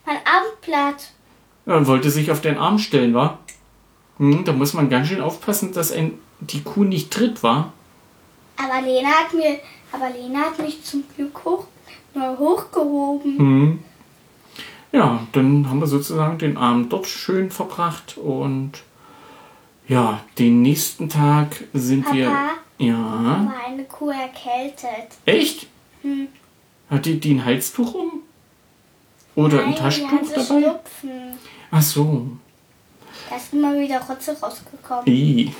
mein 0.06 0.18
Abendblatt. 0.18 1.12
Ja, 1.66 1.86
wollte 1.86 2.10
sich 2.10 2.30
auf 2.30 2.40
den 2.40 2.58
Arm 2.58 2.78
stellen, 2.78 3.14
war? 3.14 3.38
Hm, 4.18 4.44
da 4.44 4.52
muss 4.52 4.74
man 4.74 4.90
ganz 4.90 5.08
schön 5.08 5.20
aufpassen, 5.20 5.72
dass 5.72 5.92
ein, 5.92 6.18
die 6.40 6.62
Kuh 6.62 6.84
nicht 6.84 7.10
tritt, 7.10 7.42
war. 7.42 7.72
Aber 8.62 8.80
Lena 8.82 9.08
hat 9.08 9.32
mir, 9.32 9.58
aber 9.92 10.10
Lena 10.10 10.40
hat 10.40 10.58
mich 10.58 10.82
zum 10.84 11.04
Glück 11.14 11.44
hoch, 11.44 11.64
nur 12.14 12.38
hochgehoben. 12.38 13.38
Hm. 13.38 13.78
Ja, 14.92 15.26
dann 15.32 15.68
haben 15.68 15.80
wir 15.80 15.86
sozusagen 15.86 16.38
den 16.38 16.56
Abend 16.56 16.92
dort 16.92 17.06
schön 17.06 17.50
verbracht 17.50 18.18
und 18.18 18.82
ja, 19.88 20.20
den 20.38 20.62
nächsten 20.62 21.08
Tag 21.08 21.64
sind 21.72 22.04
Papa? 22.04 22.16
wir. 22.16 22.32
Ja. 22.78 22.96
War 22.96 23.66
eine 23.66 23.84
Kuh 23.84 24.10
erkältet. 24.10 25.16
Echt? 25.26 25.66
Hm. 26.02 26.28
Hat 26.88 27.06
die, 27.06 27.20
die 27.20 27.34
ein 27.34 27.44
Halstuch 27.44 27.94
um? 27.94 28.20
Oder 29.36 29.58
Nein, 29.58 29.66
ein 29.66 29.72
die 29.74 29.78
Taschentuch 29.78 30.12
hatte 30.12 30.34
dabei? 30.34 30.44
Schnupfen. 30.44 31.38
Ach 31.70 31.82
so. 31.82 32.26
Da 33.28 33.36
ist 33.36 33.52
immer 33.52 33.78
wieder 33.78 34.00
Rotze 34.00 34.36
rausgekommen. 34.40 35.06
I. 35.06 35.52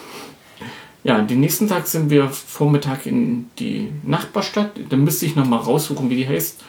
Ja, 1.02 1.18
den 1.22 1.40
nächsten 1.40 1.66
Tag 1.66 1.86
sind 1.86 2.10
wir 2.10 2.28
Vormittag 2.28 3.06
in 3.06 3.50
die 3.58 3.90
Nachbarstadt. 4.02 4.72
Da 4.90 4.96
müsste 4.96 5.24
ich 5.24 5.34
nochmal 5.34 5.60
raussuchen, 5.60 6.10
wie 6.10 6.16
die 6.16 6.28
heißt. 6.28 6.60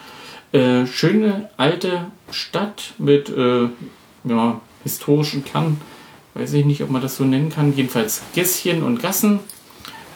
Äh, 0.52 0.86
schöne 0.86 1.50
alte 1.58 2.06
Stadt 2.30 2.94
mit 2.98 3.28
äh, 3.28 3.68
ja, 4.24 4.60
historischen 4.84 5.44
Kern. 5.44 5.78
Weiß 6.34 6.54
ich 6.54 6.64
nicht, 6.64 6.82
ob 6.82 6.90
man 6.90 7.02
das 7.02 7.16
so 7.16 7.24
nennen 7.24 7.50
kann. 7.50 7.76
Jedenfalls 7.76 8.22
Gässchen 8.34 8.82
und 8.82 9.02
Gassen. 9.02 9.40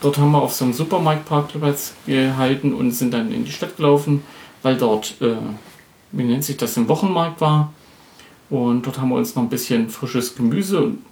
Dort 0.00 0.16
haben 0.16 0.33
wir 0.33 0.40
auf 0.40 0.55
so 0.55 0.64
einem 0.64 0.72
Supermarktparkplatz 0.72 1.94
gehalten 2.07 2.72
und 2.72 2.92
sind 2.92 3.12
dann 3.12 3.33
in 3.33 3.44
die 3.44 3.52
Stadt 3.52 3.76
gelaufen, 3.76 4.22
weil 4.62 4.76
dort, 4.76 5.20
äh, 5.20 5.37
wie 6.12 6.24
nennt 6.24 6.44
sich 6.44 6.57
das, 6.57 6.76
ein 6.79 6.88
Wochenmarkt 6.88 7.40
war. 7.42 7.72
Und 8.48 8.87
dort 8.87 8.98
haben 8.98 9.11
wir 9.11 9.16
uns 9.16 9.35
noch 9.35 9.42
ein 9.42 9.48
bisschen 9.50 9.90
frisches 9.90 10.37
Gemüse 10.37 10.83
und 10.83 11.02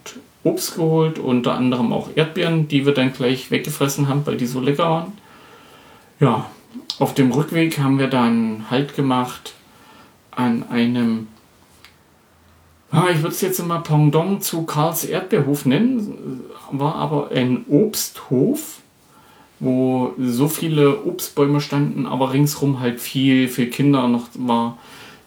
Obst 0.44 0.76
geholt, 0.76 1.18
unter 1.18 1.54
anderem 1.54 1.92
auch 1.92 2.10
Erdbeeren, 2.14 2.68
die 2.68 2.86
wir 2.86 2.92
dann 2.92 3.12
gleich 3.12 3.50
weggefressen 3.50 4.08
haben, 4.08 4.24
weil 4.26 4.36
die 4.36 4.46
so 4.46 4.60
lecker 4.60 4.88
waren. 4.88 5.12
Ja, 6.20 6.46
auf 6.98 7.14
dem 7.14 7.32
Rückweg 7.32 7.78
haben 7.78 7.98
wir 7.98 8.08
dann 8.08 8.66
Halt 8.70 8.94
gemacht 8.94 9.54
an 10.30 10.64
einem, 10.68 11.28
ah, 12.90 13.08
ich 13.10 13.18
würde 13.18 13.34
es 13.34 13.40
jetzt 13.40 13.64
mal 13.66 13.78
Pendant 13.78 14.44
zu 14.44 14.64
Karls 14.64 15.04
Erdbeerhof 15.04 15.64
nennen, 15.64 16.42
war 16.70 16.96
aber 16.96 17.30
ein 17.30 17.64
Obsthof, 17.68 18.80
wo 19.60 20.12
so 20.18 20.48
viele 20.48 21.04
Obstbäume 21.04 21.60
standen, 21.60 22.06
aber 22.06 22.32
ringsrum 22.32 22.80
halt 22.80 23.00
viel 23.00 23.48
für 23.48 23.66
Kinder 23.66 24.08
noch 24.08 24.28
war, 24.34 24.78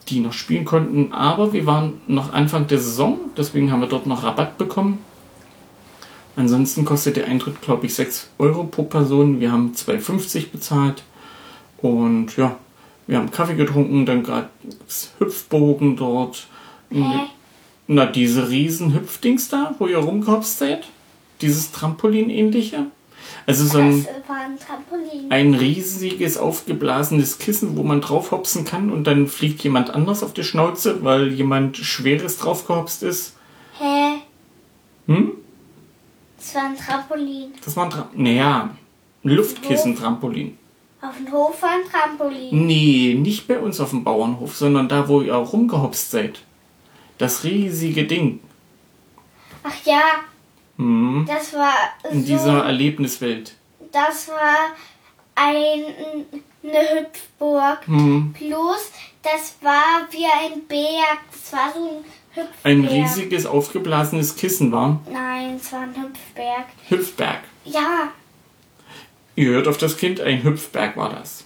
die 0.09 0.19
noch 0.19 0.33
spielen 0.33 0.65
konnten. 0.65 1.13
Aber 1.13 1.53
wir 1.53 1.65
waren 1.65 2.01
noch 2.07 2.33
Anfang 2.33 2.67
der 2.67 2.79
Saison, 2.79 3.19
deswegen 3.35 3.71
haben 3.71 3.81
wir 3.81 3.87
dort 3.87 4.07
noch 4.07 4.23
Rabatt 4.23 4.57
bekommen. 4.57 4.99
Ansonsten 6.35 6.85
kostet 6.85 7.17
der 7.17 7.25
Eintritt, 7.25 7.61
glaube 7.61 7.87
ich, 7.87 7.95
6 7.95 8.29
Euro 8.37 8.63
pro 8.63 8.83
Person. 8.83 9.39
Wir 9.39 9.51
haben 9.51 9.73
2,50 9.73 10.51
bezahlt. 10.51 11.03
Und 11.81 12.37
ja, 12.37 12.57
wir 13.07 13.17
haben 13.17 13.31
Kaffee 13.31 13.55
getrunken, 13.55 14.05
dann 14.05 14.23
es 14.87 15.13
Hüpfbogen 15.17 15.95
dort. 15.95 16.47
Hä? 16.91 17.21
Na, 17.87 18.05
diese 18.05 18.49
riesen 18.49 18.93
Hüpfdings 18.93 19.49
da, 19.49 19.75
wo 19.79 19.87
ihr 19.87 19.97
rumgehopst 19.97 20.59
seid. 20.59 20.87
Dieses 21.41 21.71
Trampolin-ähnliche. 21.71 22.85
Also 23.47 23.65
so 23.65 23.77
ein, 23.77 24.05
ein 24.27 24.59
Trampolin. 24.59 25.31
ein 25.31 25.53
riesiges 25.53 26.37
aufgeblasenes 26.37 27.39
Kissen, 27.39 27.77
wo 27.77 27.83
man 27.83 28.01
drauf 28.01 28.31
hopsen 28.31 28.65
kann 28.65 28.91
und 28.91 29.05
dann 29.07 29.27
fliegt 29.27 29.63
jemand 29.63 29.89
anders 29.89 30.21
auf 30.21 30.33
die 30.33 30.43
Schnauze, 30.43 31.01
weil 31.05 31.31
jemand 31.31 31.77
Schweres 31.77 32.37
draufgehopst 32.37 33.03
ist. 33.03 33.37
Hä? 33.79 34.17
Hm? 35.05 35.31
Das 36.37 36.55
war 36.55 36.65
ein 36.65 36.77
Trampolin. 36.77 37.53
Das 37.63 37.77
war 37.77 37.85
ein 37.85 37.89
Tra 37.89 38.09
Naja, 38.13 38.75
ein 39.23 39.29
Luftkissen-Trampolin. 39.29 40.57
Auf 41.01 41.15
dem 41.15 41.31
Hof 41.31 41.61
war 41.61 41.69
ein 41.69 41.89
Trampolin. 41.89 42.67
Nee, 42.67 43.15
nicht 43.17 43.47
bei 43.47 43.59
uns 43.59 43.79
auf 43.79 43.91
dem 43.91 44.03
Bauernhof, 44.03 44.57
sondern 44.57 44.89
da, 44.89 45.07
wo 45.07 45.21
ihr 45.21 45.37
auch 45.37 45.53
rumgehopst 45.53 46.11
seid. 46.11 46.41
Das 47.17 47.45
riesige 47.45 48.05
Ding. 48.05 48.41
Ach 49.63 49.85
ja, 49.85 50.01
Hm. 50.77 51.25
das 51.27 51.53
war 51.53 51.73
In 52.11 52.21
so. 52.21 52.27
dieser 52.27 52.63
Erlebniswelt. 52.65 53.55
Das 53.91 54.27
war 54.29 54.75
ein, 55.35 55.83
eine 56.63 57.01
Hüpfburg. 57.01 57.85
Hm. 57.87 58.33
Plus, 58.37 58.91
das 59.23 59.55
war 59.61 60.07
wie 60.11 60.25
ein 60.25 60.61
Berg. 60.67 61.19
Das 61.31 61.53
war 61.53 61.73
so 61.73 61.79
ein 61.99 62.05
Hüpfberg. 62.31 62.55
Ein 62.63 62.85
riesiges 62.85 63.45
aufgeblasenes 63.45 64.35
Kissen 64.35 64.71
war. 64.71 64.99
Nein, 65.11 65.55
es 65.59 65.71
war 65.71 65.81
ein 65.81 65.95
Hüpfberg. 65.95 66.65
Hüpfberg. 66.89 67.39
Ja, 67.65 68.09
Ihr 69.35 69.49
hört 69.51 69.67
auf 69.67 69.77
das 69.77 69.97
Kind, 69.97 70.19
ein 70.19 70.41
Hüpfberg 70.43 70.97
war 70.97 71.11
das. 71.11 71.43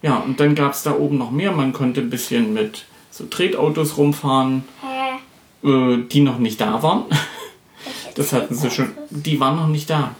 Ja, 0.00 0.16
und 0.16 0.40
dann 0.40 0.54
gab 0.54 0.72
es 0.72 0.82
da 0.84 0.92
oben 0.96 1.18
noch 1.18 1.30
mehr. 1.30 1.52
Man 1.52 1.74
konnte 1.74 2.00
ein 2.00 2.08
bisschen 2.08 2.54
mit 2.54 2.86
so 3.10 3.26
Tretautos 3.26 3.98
rumfahren, 3.98 4.64
hä? 4.80 5.68
äh, 5.68 5.98
die 6.08 6.20
noch 6.22 6.38
nicht 6.38 6.58
da 6.62 6.82
waren. 6.82 7.04
Das 8.20 8.34
hatten 8.34 8.54
sie 8.54 8.70
schon. 8.70 8.90
Die 9.08 9.40
waren 9.40 9.56
noch 9.56 9.68
nicht 9.68 9.88
da. 9.88 10.14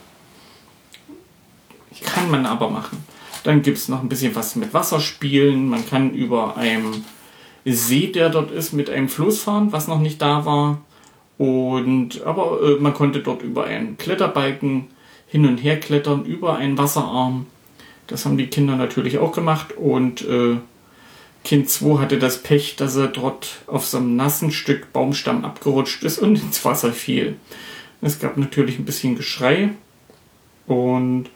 Kann 2.02 2.30
man 2.30 2.46
aber 2.46 2.70
machen. 2.70 3.04
Dann 3.44 3.60
gibt 3.60 3.76
es 3.76 3.88
noch 3.88 4.00
ein 4.00 4.08
bisschen 4.08 4.34
was 4.34 4.56
mit 4.56 4.72
Wasserspielen. 4.72 5.68
Man 5.68 5.86
kann 5.86 6.14
über 6.14 6.56
einem 6.56 7.04
See, 7.66 8.06
der 8.06 8.30
dort 8.30 8.52
ist, 8.52 8.72
mit 8.72 8.88
einem 8.88 9.10
Floß 9.10 9.42
fahren, 9.42 9.72
was 9.72 9.86
noch 9.86 9.98
nicht 9.98 10.22
da 10.22 10.46
war. 10.46 10.80
Und 11.36 12.22
aber 12.24 12.62
äh, 12.62 12.80
man 12.80 12.94
konnte 12.94 13.20
dort 13.20 13.42
über 13.42 13.64
einen 13.64 13.98
Kletterbalken 13.98 14.86
hin 15.26 15.46
und 15.46 15.58
her 15.58 15.78
klettern, 15.78 16.24
über 16.24 16.56
einen 16.56 16.78
Wasserarm. 16.78 17.48
Das 18.06 18.24
haben 18.24 18.38
die 18.38 18.46
Kinder 18.46 18.76
natürlich 18.76 19.18
auch 19.18 19.32
gemacht. 19.32 19.74
Und 19.76 20.22
äh, 20.26 20.56
Kind 21.44 21.68
2 21.68 21.98
hatte 21.98 22.18
das 22.18 22.42
Pech, 22.42 22.76
dass 22.76 22.96
er 22.96 23.08
dort 23.08 23.58
auf 23.66 23.84
so 23.84 23.98
einem 23.98 24.16
nassen 24.16 24.52
Stück 24.52 24.90
Baumstamm 24.94 25.44
abgerutscht 25.44 26.02
ist 26.02 26.18
und 26.18 26.42
ins 26.42 26.64
Wasser 26.64 26.94
fiel. 26.94 27.36
Es 28.02 28.18
gab 28.18 28.36
natürlich 28.36 28.78
ein 28.78 28.84
bisschen 28.84 29.16
Geschrei. 29.16 29.70
Und 30.66 31.26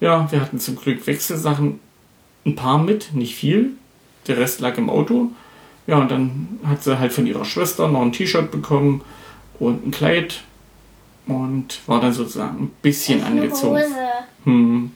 ja, 0.00 0.30
wir 0.30 0.40
hatten 0.40 0.58
zum 0.58 0.76
Glück 0.76 1.06
Wechselsachen, 1.06 1.80
ein 2.46 2.56
paar 2.56 2.78
mit, 2.78 3.14
nicht 3.14 3.34
viel. 3.34 3.72
Der 4.26 4.36
Rest 4.36 4.60
lag 4.60 4.78
im 4.78 4.90
Auto. 4.90 5.30
Ja, 5.86 5.98
und 5.98 6.10
dann 6.10 6.60
hat 6.64 6.82
sie 6.82 6.98
halt 6.98 7.12
von 7.12 7.26
ihrer 7.26 7.44
Schwester 7.44 7.88
noch 7.88 8.02
ein 8.02 8.12
T-Shirt 8.12 8.50
bekommen 8.50 9.02
und 9.58 9.86
ein 9.86 9.90
Kleid 9.90 10.42
und 11.26 11.80
war 11.86 12.00
dann 12.00 12.12
sozusagen 12.12 12.64
ein 12.64 12.70
bisschen 12.82 13.22
angezogen. 13.22 13.82
Hm. 14.44 14.92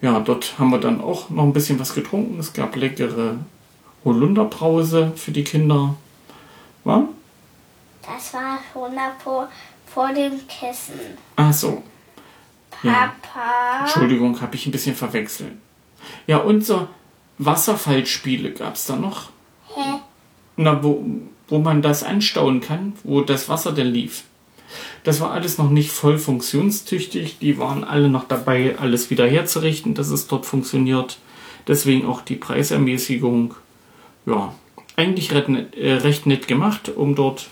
Ja, 0.00 0.18
dort 0.20 0.58
haben 0.58 0.70
wir 0.70 0.78
dann 0.78 1.00
auch 1.00 1.30
noch 1.30 1.44
ein 1.44 1.52
bisschen 1.52 1.78
was 1.78 1.94
getrunken. 1.94 2.38
Es 2.40 2.52
gab 2.52 2.74
leckere 2.74 3.36
Holunderbrause 4.04 5.12
für 5.14 5.30
die 5.30 5.44
Kinder. 5.44 5.94
War? 6.84 7.04
Das 8.02 8.34
war 8.34 8.58
da 8.74 9.34
vor, 9.92 10.12
dem 10.12 10.46
Kissen. 10.48 11.00
Ach 11.36 11.52
so. 11.52 11.82
Ja. 12.82 13.12
Papa. 13.22 13.80
Entschuldigung, 13.80 14.40
habe 14.40 14.56
ich 14.56 14.66
ein 14.66 14.72
bisschen 14.72 14.96
verwechselt. 14.96 15.52
Ja, 16.26 16.38
und 16.38 16.64
so 16.64 16.88
Wasserfallspiele 17.38 18.52
gab 18.52 18.74
es 18.74 18.86
da 18.86 18.96
noch. 18.96 19.30
Hä? 19.74 20.00
Na, 20.56 20.82
wo, 20.82 21.04
wo 21.48 21.58
man 21.58 21.82
das 21.82 22.02
anstauen 22.02 22.60
kann, 22.60 22.94
wo 23.04 23.22
das 23.22 23.48
Wasser 23.48 23.72
denn 23.72 23.88
lief. 23.88 24.24
Das 25.04 25.20
war 25.20 25.32
alles 25.32 25.58
noch 25.58 25.70
nicht 25.70 25.90
voll 25.90 26.18
funktionstüchtig. 26.18 27.38
Die 27.38 27.58
waren 27.58 27.84
alle 27.84 28.08
noch 28.08 28.24
dabei, 28.24 28.76
alles 28.78 29.10
wieder 29.10 29.26
herzurichten, 29.26 29.94
dass 29.94 30.10
es 30.10 30.26
dort 30.28 30.46
funktioniert. 30.46 31.18
Deswegen 31.66 32.06
auch 32.06 32.22
die 32.22 32.36
Preisermäßigung. 32.36 33.54
Ja, 34.26 34.54
eigentlich 34.96 35.32
recht 35.32 35.48
nett, 35.48 35.76
äh, 35.76 35.94
recht 35.94 36.26
nett 36.26 36.48
gemacht, 36.48 36.90
um 36.94 37.14
dort 37.14 37.48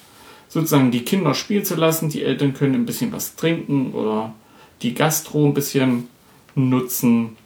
sozusagen 0.51 0.91
die 0.91 1.05
Kinder 1.05 1.33
spielen 1.33 1.65
zu 1.65 1.77
lassen. 1.77 2.11
Die 2.11 2.23
Eltern 2.23 2.53
können 2.53 2.75
ein 2.75 2.85
bisschen 2.85 3.13
was 3.13 3.37
trinken 3.37 3.93
oder 3.93 4.35
die 4.83 4.93
Gastro 4.93 5.47
ein 5.47 5.55
bisschen 5.55 6.09
nutzen. 6.55 7.37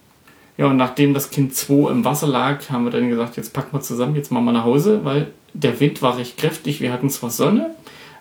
Ja, 0.57 0.67
und 0.67 0.77
nachdem 0.77 1.15
das 1.15 1.31
Kind 1.31 1.55
2 1.55 1.91
im 1.91 2.05
Wasser 2.05 2.27
lag, 2.27 2.71
haben 2.71 2.85
wir 2.85 2.91
dann 2.91 3.09
gesagt, 3.09 3.37
jetzt 3.37 3.53
packen 3.53 3.77
wir 3.77 3.81
zusammen, 3.81 4.17
jetzt 4.17 4.33
machen 4.33 4.47
wir 4.47 4.53
nach 4.53 4.65
Hause, 4.65 5.05
weil 5.05 5.33
der 5.53 5.79
Wind 5.81 6.01
war 6.01 6.17
recht 6.17 6.39
kräftig. 6.39 6.81
Wir 6.81 6.93
hatten 6.93 7.11
zwar 7.11 7.31
Sonne, 7.31 7.75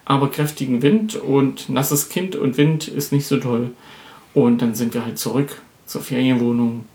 aber 0.04 0.30
kräftigen 0.30 0.82
Wind 0.82 1.16
und 1.16 1.70
nasses 1.70 2.10
Kind 2.10 2.36
und 2.36 2.58
Wind 2.58 2.88
ist 2.88 3.12
nicht 3.12 3.28
so 3.28 3.38
toll. 3.38 3.72
Und 4.34 4.62
dann 4.62 4.76
sind 4.76 4.94
wir 4.94 5.06
halt 5.06 5.18
zurück 5.18 5.62
zur 5.86 6.02
Ferienwohnung 6.02 6.86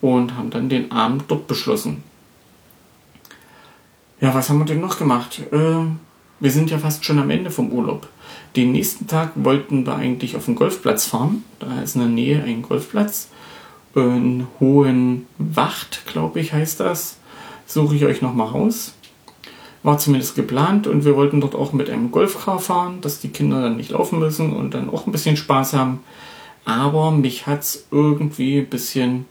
und 0.00 0.36
haben 0.36 0.50
dann 0.50 0.68
den 0.68 0.92
Abend 0.92 1.24
dort 1.28 1.46
beschlossen. 1.46 2.02
Ja, 4.20 4.34
was 4.34 4.50
haben 4.50 4.58
wir 4.58 4.66
denn 4.66 4.80
noch 4.80 4.98
gemacht? 4.98 5.40
Äh, 5.52 5.84
wir 6.40 6.50
sind 6.50 6.70
ja 6.70 6.78
fast 6.78 7.04
schon 7.04 7.18
am 7.18 7.30
Ende 7.30 7.50
vom 7.50 7.72
Urlaub. 7.72 8.08
Den 8.56 8.72
nächsten 8.72 9.06
Tag 9.06 9.32
wollten 9.36 9.86
wir 9.86 9.96
eigentlich 9.96 10.36
auf 10.36 10.46
den 10.46 10.54
Golfplatz 10.54 11.06
fahren. 11.06 11.44
Da 11.58 11.80
ist 11.82 11.94
in 11.94 12.02
der 12.02 12.10
Nähe 12.10 12.42
ein 12.42 12.62
Golfplatz. 12.62 13.28
In 13.94 14.46
Hohen 14.60 15.26
Wacht, 15.38 16.06
glaube 16.06 16.40
ich, 16.40 16.52
heißt 16.52 16.80
das. 16.80 17.18
Suche 17.66 17.96
ich 17.96 18.04
euch 18.04 18.22
nochmal 18.22 18.48
raus. 18.48 18.94
War 19.82 19.98
zumindest 19.98 20.34
geplant 20.34 20.86
und 20.86 21.04
wir 21.04 21.16
wollten 21.16 21.40
dort 21.40 21.54
auch 21.54 21.72
mit 21.72 21.88
einem 21.88 22.10
Golfcar 22.10 22.58
fahren, 22.58 23.00
dass 23.00 23.20
die 23.20 23.28
Kinder 23.28 23.62
dann 23.62 23.76
nicht 23.76 23.90
laufen 23.90 24.18
müssen 24.18 24.52
und 24.52 24.74
dann 24.74 24.90
auch 24.90 25.06
ein 25.06 25.12
bisschen 25.12 25.36
Spaß 25.36 25.74
haben. 25.74 26.00
Aber 26.64 27.12
mich 27.12 27.46
hat's 27.46 27.86
irgendwie 27.90 28.58
ein 28.58 28.66
bisschen 28.66 29.26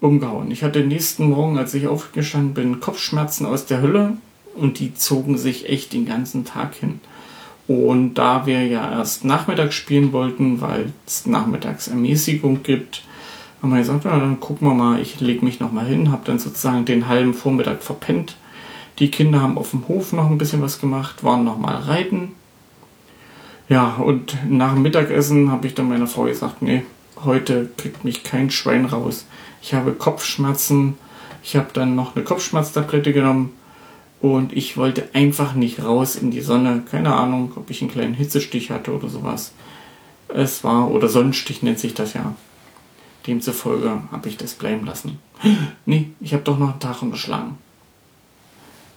umgehauen. 0.00 0.50
Ich 0.50 0.62
hatte 0.62 0.80
nächsten 0.80 1.30
Morgen, 1.30 1.58
als 1.58 1.74
ich 1.74 1.86
aufgestanden 1.86 2.54
bin, 2.54 2.80
Kopfschmerzen 2.80 3.46
aus 3.46 3.66
der 3.66 3.80
Hölle 3.80 4.16
und 4.54 4.78
die 4.78 4.94
zogen 4.94 5.38
sich 5.38 5.68
echt 5.68 5.92
den 5.92 6.06
ganzen 6.06 6.44
Tag 6.44 6.74
hin. 6.74 7.00
Und 7.68 8.14
da 8.14 8.46
wir 8.46 8.66
ja 8.66 8.90
erst 8.90 9.24
nachmittags 9.24 9.74
spielen 9.74 10.12
wollten, 10.12 10.60
weil 10.60 10.92
es 11.06 11.26
nachmittags 11.26 11.88
Ermäßigung 11.88 12.62
gibt, 12.62 13.04
haben 13.62 13.70
wir 13.70 13.78
gesagt, 13.78 14.04
ja, 14.04 14.18
dann 14.18 14.40
gucken 14.40 14.66
wir 14.66 14.74
mal, 14.74 15.00
ich 15.00 15.20
lege 15.20 15.44
mich 15.44 15.60
nochmal 15.60 15.86
hin, 15.86 16.10
habe 16.10 16.22
dann 16.24 16.40
sozusagen 16.40 16.84
den 16.84 17.06
halben 17.06 17.34
Vormittag 17.34 17.82
verpennt. 17.82 18.36
Die 18.98 19.10
Kinder 19.10 19.40
haben 19.40 19.56
auf 19.56 19.70
dem 19.70 19.86
Hof 19.88 20.12
noch 20.12 20.28
ein 20.28 20.38
bisschen 20.38 20.60
was 20.60 20.80
gemacht, 20.80 21.22
waren 21.22 21.44
noch 21.44 21.58
mal 21.58 21.76
reiten. 21.76 22.32
Ja, 23.68 23.94
und 23.94 24.36
nach 24.50 24.74
dem 24.74 24.82
Mittagessen 24.82 25.50
habe 25.50 25.66
ich 25.66 25.74
dann 25.74 25.88
meiner 25.88 26.08
Frau 26.08 26.24
gesagt, 26.24 26.60
nee, 26.60 26.82
heute 27.24 27.70
kriegt 27.76 28.04
mich 28.04 28.24
kein 28.24 28.50
Schwein 28.50 28.84
raus. 28.84 29.26
Ich 29.62 29.72
habe 29.72 29.92
Kopfschmerzen. 29.92 30.94
Ich 31.44 31.56
habe 31.56 31.68
dann 31.72 31.94
noch 31.94 32.14
eine 32.14 32.24
Kopfschmerztablette 32.24 33.12
genommen 33.12 33.52
und 34.22 34.52
ich 34.52 34.76
wollte 34.76 35.08
einfach 35.14 35.54
nicht 35.54 35.82
raus 35.82 36.14
in 36.14 36.30
die 36.30 36.40
Sonne. 36.40 36.84
Keine 36.88 37.12
Ahnung, 37.12 37.52
ob 37.56 37.68
ich 37.70 37.82
einen 37.82 37.90
kleinen 37.90 38.14
Hitzestich 38.14 38.70
hatte 38.70 38.94
oder 38.94 39.08
sowas. 39.08 39.52
Es 40.28 40.62
war, 40.62 40.90
oder 40.92 41.08
Sonnenstich 41.08 41.62
nennt 41.62 41.80
sich 41.80 41.92
das 41.92 42.14
ja. 42.14 42.34
Demzufolge 43.26 44.02
habe 44.10 44.28
ich 44.28 44.36
das 44.36 44.54
bleiben 44.54 44.86
lassen. 44.86 45.18
Nee, 45.86 46.10
ich 46.20 46.32
habe 46.32 46.44
doch 46.44 46.56
noch 46.56 46.70
einen 46.70 46.80
Tag 46.80 47.02
unterschlagen. 47.02 47.58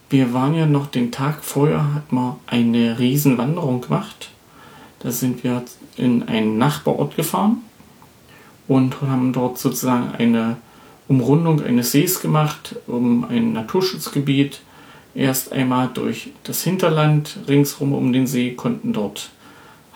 Wir 0.08 0.32
waren 0.32 0.54
ja 0.54 0.66
noch 0.66 0.86
den 0.86 1.10
Tag 1.10 1.42
vorher, 1.42 1.94
hat 1.94 2.12
man 2.12 2.36
eine 2.46 3.00
Riesenwanderung 3.00 3.80
gemacht. 3.80 4.30
Da 5.00 5.10
sind 5.10 5.42
wir 5.42 5.64
in 5.96 6.28
einen 6.28 6.56
Nachbarort 6.56 7.16
gefahren 7.16 7.58
und 8.68 9.00
haben 9.02 9.32
dort 9.32 9.58
sozusagen 9.58 10.12
eine 10.16 10.58
Umrundung 11.08 11.60
eines 11.62 11.90
Sees 11.90 12.20
gemacht, 12.20 12.76
um 12.86 13.24
ein 13.24 13.52
Naturschutzgebiet. 13.52 14.60
Erst 15.16 15.50
einmal 15.50 15.88
durch 15.94 16.28
das 16.44 16.62
Hinterland 16.62 17.38
ringsrum 17.48 17.94
um 17.94 18.12
den 18.12 18.26
See 18.26 18.52
konnten 18.52 18.92
dort 18.92 19.30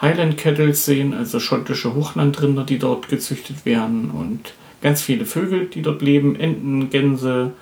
Highland 0.01 0.39
Kettles 0.39 0.87
sehen, 0.87 1.13
also 1.13 1.39
schottische 1.41 1.95
Hochlandrinder, 1.95 2.65
die 2.65 2.79
dort 2.79 3.09
gezüchtet 3.09 3.67
werden 3.67 4.11
und 4.11 4.55
ganz 4.81 5.03
viele 5.03 5.27
Vögel, 5.27 5.67
die 5.67 5.83
dort 5.83 6.01
leben, 6.01 6.37
Enten, 6.37 6.89
Gänse, 6.89 7.53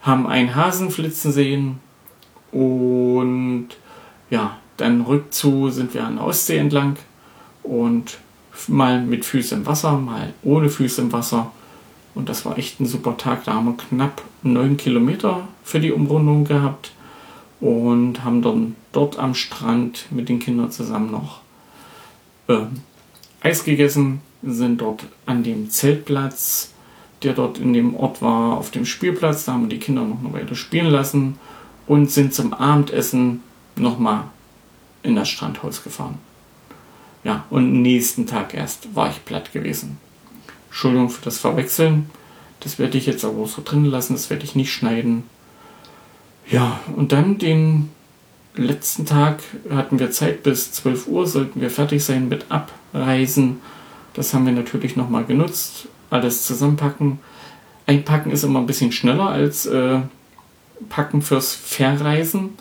haben 0.00 0.26
einen 0.26 0.54
Hasen 0.54 0.90
flitzen 0.90 1.30
sehen 1.30 1.78
und 2.52 3.68
ja, 4.30 4.56
dann 4.78 5.02
rückzu 5.02 5.68
sind 5.68 5.92
wir 5.92 6.04
an 6.04 6.16
der 6.16 6.24
Ostsee 6.24 6.56
entlang 6.56 6.96
und 7.62 8.16
mal 8.66 9.02
mit 9.02 9.26
Füßen 9.26 9.58
im 9.58 9.66
Wasser, 9.66 9.98
mal 9.98 10.32
ohne 10.42 10.70
Füße 10.70 11.02
im 11.02 11.12
Wasser. 11.12 11.52
Und 12.14 12.28
das 12.28 12.44
war 12.44 12.58
echt 12.58 12.80
ein 12.80 12.86
super 12.86 13.16
Tag. 13.16 13.44
Da 13.44 13.54
haben 13.54 13.66
wir 13.66 13.76
knapp 13.76 14.22
neun 14.42 14.76
Kilometer 14.76 15.48
für 15.62 15.80
die 15.80 15.92
Umrundung 15.92 16.44
gehabt 16.44 16.92
und 17.60 18.24
haben 18.24 18.42
dann 18.42 18.76
dort 18.92 19.18
am 19.18 19.34
Strand 19.34 20.06
mit 20.10 20.28
den 20.28 20.38
Kindern 20.38 20.70
zusammen 20.70 21.10
noch 21.10 21.40
äh, 22.48 22.66
Eis 23.40 23.64
gegessen, 23.64 24.20
sind 24.42 24.80
dort 24.80 25.04
an 25.26 25.42
dem 25.42 25.70
Zeltplatz, 25.70 26.72
der 27.22 27.32
dort 27.32 27.58
in 27.58 27.72
dem 27.72 27.94
Ort 27.96 28.22
war, 28.22 28.56
auf 28.56 28.70
dem 28.70 28.86
Spielplatz. 28.86 29.44
Da 29.44 29.52
haben 29.52 29.62
wir 29.62 29.68
die 29.68 29.78
Kinder 29.78 30.02
noch 30.02 30.20
eine 30.20 30.32
Weile 30.32 30.54
spielen 30.54 30.90
lassen 30.90 31.38
und 31.86 32.10
sind 32.10 32.34
zum 32.34 32.52
Abendessen 32.52 33.42
nochmal 33.76 34.24
in 35.02 35.16
das 35.16 35.28
Strandhaus 35.28 35.82
gefahren. 35.82 36.18
Ja, 37.24 37.44
und 37.50 37.82
nächsten 37.82 38.26
Tag 38.26 38.54
erst 38.54 38.94
war 38.94 39.10
ich 39.10 39.24
platt 39.24 39.52
gewesen. 39.52 39.98
Entschuldigung 40.74 41.08
für 41.08 41.22
das 41.22 41.38
Verwechseln. 41.38 42.10
Das 42.58 42.80
werde 42.80 42.98
ich 42.98 43.06
jetzt 43.06 43.24
aber 43.24 43.46
so 43.46 43.62
drin 43.64 43.84
lassen, 43.84 44.14
das 44.14 44.28
werde 44.28 44.42
ich 44.42 44.56
nicht 44.56 44.72
schneiden. 44.72 45.22
Ja, 46.50 46.80
und 46.96 47.12
dann 47.12 47.38
den 47.38 47.90
letzten 48.56 49.06
Tag 49.06 49.38
hatten 49.70 50.00
wir 50.00 50.10
Zeit 50.10 50.42
bis 50.42 50.72
12 50.72 51.06
Uhr, 51.06 51.28
sollten 51.28 51.60
wir 51.60 51.70
fertig 51.70 52.04
sein 52.04 52.28
mit 52.28 52.46
Abreisen. 52.48 53.60
Das 54.14 54.34
haben 54.34 54.46
wir 54.46 54.52
natürlich 54.52 54.96
nochmal 54.96 55.24
genutzt, 55.24 55.86
alles 56.10 56.42
zusammenpacken. 56.44 57.20
Einpacken 57.86 58.32
ist 58.32 58.42
immer 58.42 58.58
ein 58.58 58.66
bisschen 58.66 58.90
schneller 58.90 59.28
als 59.28 59.66
äh, 59.66 60.00
Packen 60.88 61.22
fürs 61.22 61.54
Verreisen. 61.54 62.58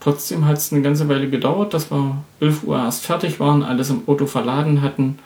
Trotzdem 0.00 0.44
hat 0.44 0.58
es 0.58 0.70
eine 0.70 0.82
ganze 0.82 1.08
Weile 1.08 1.30
gedauert, 1.30 1.72
dass 1.72 1.90
wir 1.90 2.24
11 2.40 2.64
Uhr 2.64 2.76
erst 2.76 3.06
fertig 3.06 3.40
waren, 3.40 3.62
alles 3.62 3.88
im 3.88 4.06
Auto 4.06 4.26
verladen 4.26 4.82
hatten. 4.82 5.18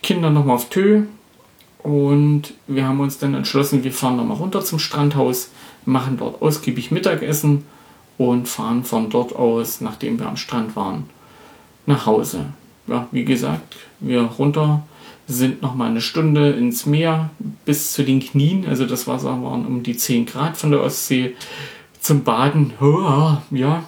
Kinder 0.00 0.30
nochmal 0.30 0.54
auf 0.54 0.68
Tö. 0.68 1.06
Und 1.86 2.54
wir 2.66 2.84
haben 2.84 2.98
uns 2.98 3.18
dann 3.18 3.34
entschlossen, 3.34 3.84
wir 3.84 3.92
fahren 3.92 4.16
nochmal 4.16 4.38
runter 4.38 4.60
zum 4.60 4.80
Strandhaus, 4.80 5.50
machen 5.84 6.16
dort 6.16 6.42
ausgiebig 6.42 6.90
Mittagessen 6.90 7.62
und 8.18 8.48
fahren 8.48 8.82
von 8.82 9.08
dort 9.08 9.36
aus, 9.36 9.80
nachdem 9.80 10.18
wir 10.18 10.26
am 10.26 10.36
Strand 10.36 10.74
waren, 10.74 11.08
nach 11.86 12.04
Hause. 12.04 12.46
Ja, 12.88 13.06
wie 13.12 13.24
gesagt, 13.24 13.76
wir 14.00 14.22
runter 14.22 14.82
sind 15.28 15.62
nochmal 15.62 15.90
eine 15.90 16.00
Stunde 16.00 16.50
ins 16.50 16.86
Meer 16.86 17.30
bis 17.64 17.92
zu 17.92 18.02
den 18.02 18.18
Knien. 18.18 18.66
Also 18.66 18.84
das 18.84 19.06
Wasser 19.06 19.40
waren 19.44 19.64
um 19.64 19.84
die 19.84 19.96
10 19.96 20.26
Grad 20.26 20.56
von 20.56 20.72
der 20.72 20.82
Ostsee 20.82 21.36
zum 22.00 22.24
Baden. 22.24 22.72
Ja, 23.52 23.84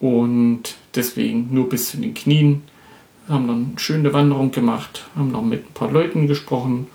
und 0.00 0.74
deswegen 0.94 1.48
nur 1.50 1.70
bis 1.70 1.92
zu 1.92 1.96
den 1.96 2.12
Knien. 2.12 2.64
Haben 3.28 3.46
dann 3.46 3.66
eine 3.70 3.78
schöne 3.78 4.12
Wanderung 4.12 4.50
gemacht, 4.50 5.04
haben 5.16 5.30
noch 5.30 5.42
mit 5.42 5.70
ein 5.70 5.74
paar 5.74 5.90
Leuten 5.90 6.26
gesprochen. 6.26 6.88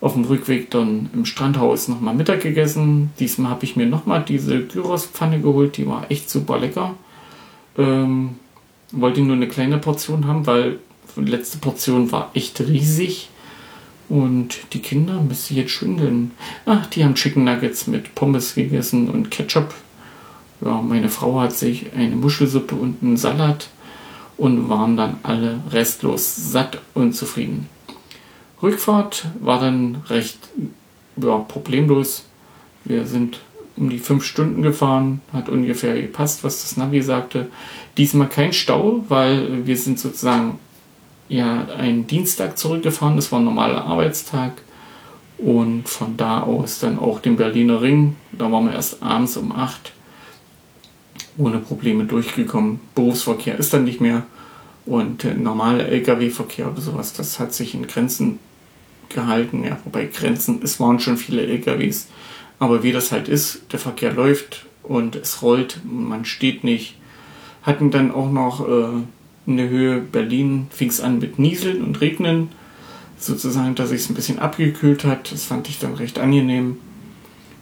Auf 0.00 0.14
dem 0.14 0.24
Rückweg 0.24 0.70
dann 0.70 1.10
im 1.12 1.24
Strandhaus 1.24 1.88
nochmal 1.88 2.14
Mittag 2.14 2.42
gegessen. 2.42 3.10
Diesmal 3.18 3.50
habe 3.50 3.64
ich 3.64 3.74
mir 3.74 3.86
nochmal 3.86 4.24
diese 4.26 4.64
Gyrospfanne 4.64 5.40
geholt, 5.40 5.76
die 5.76 5.88
war 5.88 6.08
echt 6.08 6.30
super 6.30 6.58
lecker. 6.58 6.94
Ähm, 7.76 8.36
wollte 8.92 9.20
nur 9.20 9.34
eine 9.34 9.48
kleine 9.48 9.78
Portion 9.78 10.26
haben, 10.26 10.46
weil 10.46 10.78
die 11.16 11.22
letzte 11.22 11.58
Portion 11.58 12.12
war 12.12 12.30
echt 12.34 12.60
riesig. 12.60 13.28
Und 14.08 14.58
die 14.72 14.80
Kinder 14.80 15.20
müssen 15.20 15.56
jetzt 15.56 15.72
schwindeln. 15.72 16.30
Ach, 16.64 16.86
die 16.86 17.04
haben 17.04 17.14
Chicken 17.14 17.44
Nuggets 17.44 17.88
mit 17.88 18.14
Pommes 18.14 18.54
gegessen 18.54 19.10
und 19.10 19.30
Ketchup 19.30 19.74
ja, 20.60 20.82
meine 20.82 21.08
Frau 21.08 21.40
hat 21.40 21.52
sich 21.52 21.92
eine 21.94 22.16
Muschelsuppe 22.16 22.74
und 22.74 23.02
einen 23.02 23.16
Salat 23.16 23.68
und 24.38 24.68
waren 24.68 24.96
dann 24.96 25.18
alle 25.22 25.60
restlos 25.70 26.34
satt 26.36 26.78
und 26.94 27.12
zufrieden. 27.12 27.68
Rückfahrt 28.62 29.26
war 29.40 29.60
dann 29.60 30.02
recht 30.08 30.38
ja, 31.16 31.36
problemlos. 31.38 32.24
Wir 32.84 33.06
sind 33.06 33.40
um 33.76 33.90
die 33.90 33.98
fünf 33.98 34.24
Stunden 34.24 34.62
gefahren, 34.62 35.20
hat 35.32 35.48
ungefähr 35.48 36.00
gepasst, 36.00 36.42
was 36.42 36.62
das 36.62 36.76
Navi 36.76 37.02
sagte. 37.02 37.48
Diesmal 37.96 38.28
kein 38.28 38.52
Stau, 38.52 39.04
weil 39.08 39.66
wir 39.66 39.76
sind 39.76 40.00
sozusagen 40.00 40.58
ja 41.28 41.66
einen 41.76 42.06
Dienstag 42.06 42.58
zurückgefahren. 42.58 43.16
Das 43.16 43.30
war 43.30 43.38
ein 43.38 43.44
normaler 43.44 43.84
Arbeitstag 43.84 44.62
und 45.38 45.88
von 45.88 46.16
da 46.16 46.42
aus 46.42 46.80
dann 46.80 46.98
auch 46.98 47.20
den 47.20 47.36
Berliner 47.36 47.80
Ring. 47.80 48.16
Da 48.32 48.50
waren 48.50 48.66
wir 48.66 48.72
erst 48.72 49.02
abends 49.02 49.36
um 49.36 49.52
acht 49.52 49.92
ohne 51.38 51.58
Probleme 51.58 52.04
durchgekommen. 52.04 52.80
Berufsverkehr 52.94 53.58
ist 53.58 53.72
dann 53.72 53.84
nicht 53.84 54.00
mehr 54.00 54.26
und 54.84 55.24
äh, 55.24 55.34
normaler 55.34 55.88
Lkw-Verkehr 55.88 56.70
oder 56.70 56.80
sowas, 56.80 57.12
das 57.12 57.38
hat 57.38 57.54
sich 57.54 57.74
in 57.74 57.86
Grenzen 57.86 58.38
gehalten. 59.08 59.64
Ja, 59.64 59.78
wobei 59.84 60.06
Grenzen, 60.06 60.60
es 60.62 60.80
waren 60.80 61.00
schon 61.00 61.16
viele 61.16 61.46
Lkws, 61.46 62.08
aber 62.58 62.82
wie 62.82 62.92
das 62.92 63.12
halt 63.12 63.28
ist, 63.28 63.62
der 63.72 63.78
Verkehr 63.78 64.12
läuft 64.12 64.66
und 64.82 65.16
es 65.16 65.42
rollt, 65.42 65.80
man 65.84 66.24
steht 66.24 66.64
nicht. 66.64 66.96
Hatten 67.62 67.90
dann 67.90 68.10
auch 68.10 68.30
noch 68.30 68.66
äh, 68.66 69.02
in 69.46 69.56
der 69.56 69.68
Höhe 69.68 70.00
Berlin, 70.00 70.66
fing 70.70 70.88
es 70.88 71.00
an 71.00 71.18
mit 71.18 71.38
Nieseln 71.38 71.82
und 71.82 72.00
Regnen, 72.00 72.48
sozusagen, 73.18 73.74
dass 73.74 73.90
sich 73.90 74.02
es 74.02 74.10
ein 74.10 74.14
bisschen 74.14 74.38
abgekühlt 74.38 75.04
hat. 75.04 75.32
Das 75.32 75.44
fand 75.44 75.68
ich 75.68 75.78
dann 75.78 75.94
recht 75.94 76.18
angenehm. 76.18 76.78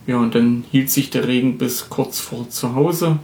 Ja, 0.06 0.18
und 0.18 0.34
dann 0.34 0.64
hielt 0.70 0.90
sich 0.90 1.10
der 1.10 1.26
Regen 1.26 1.58
bis 1.58 1.88
kurz 1.88 2.20
vor 2.20 2.48
zu 2.48 2.74
Hause 2.74 3.18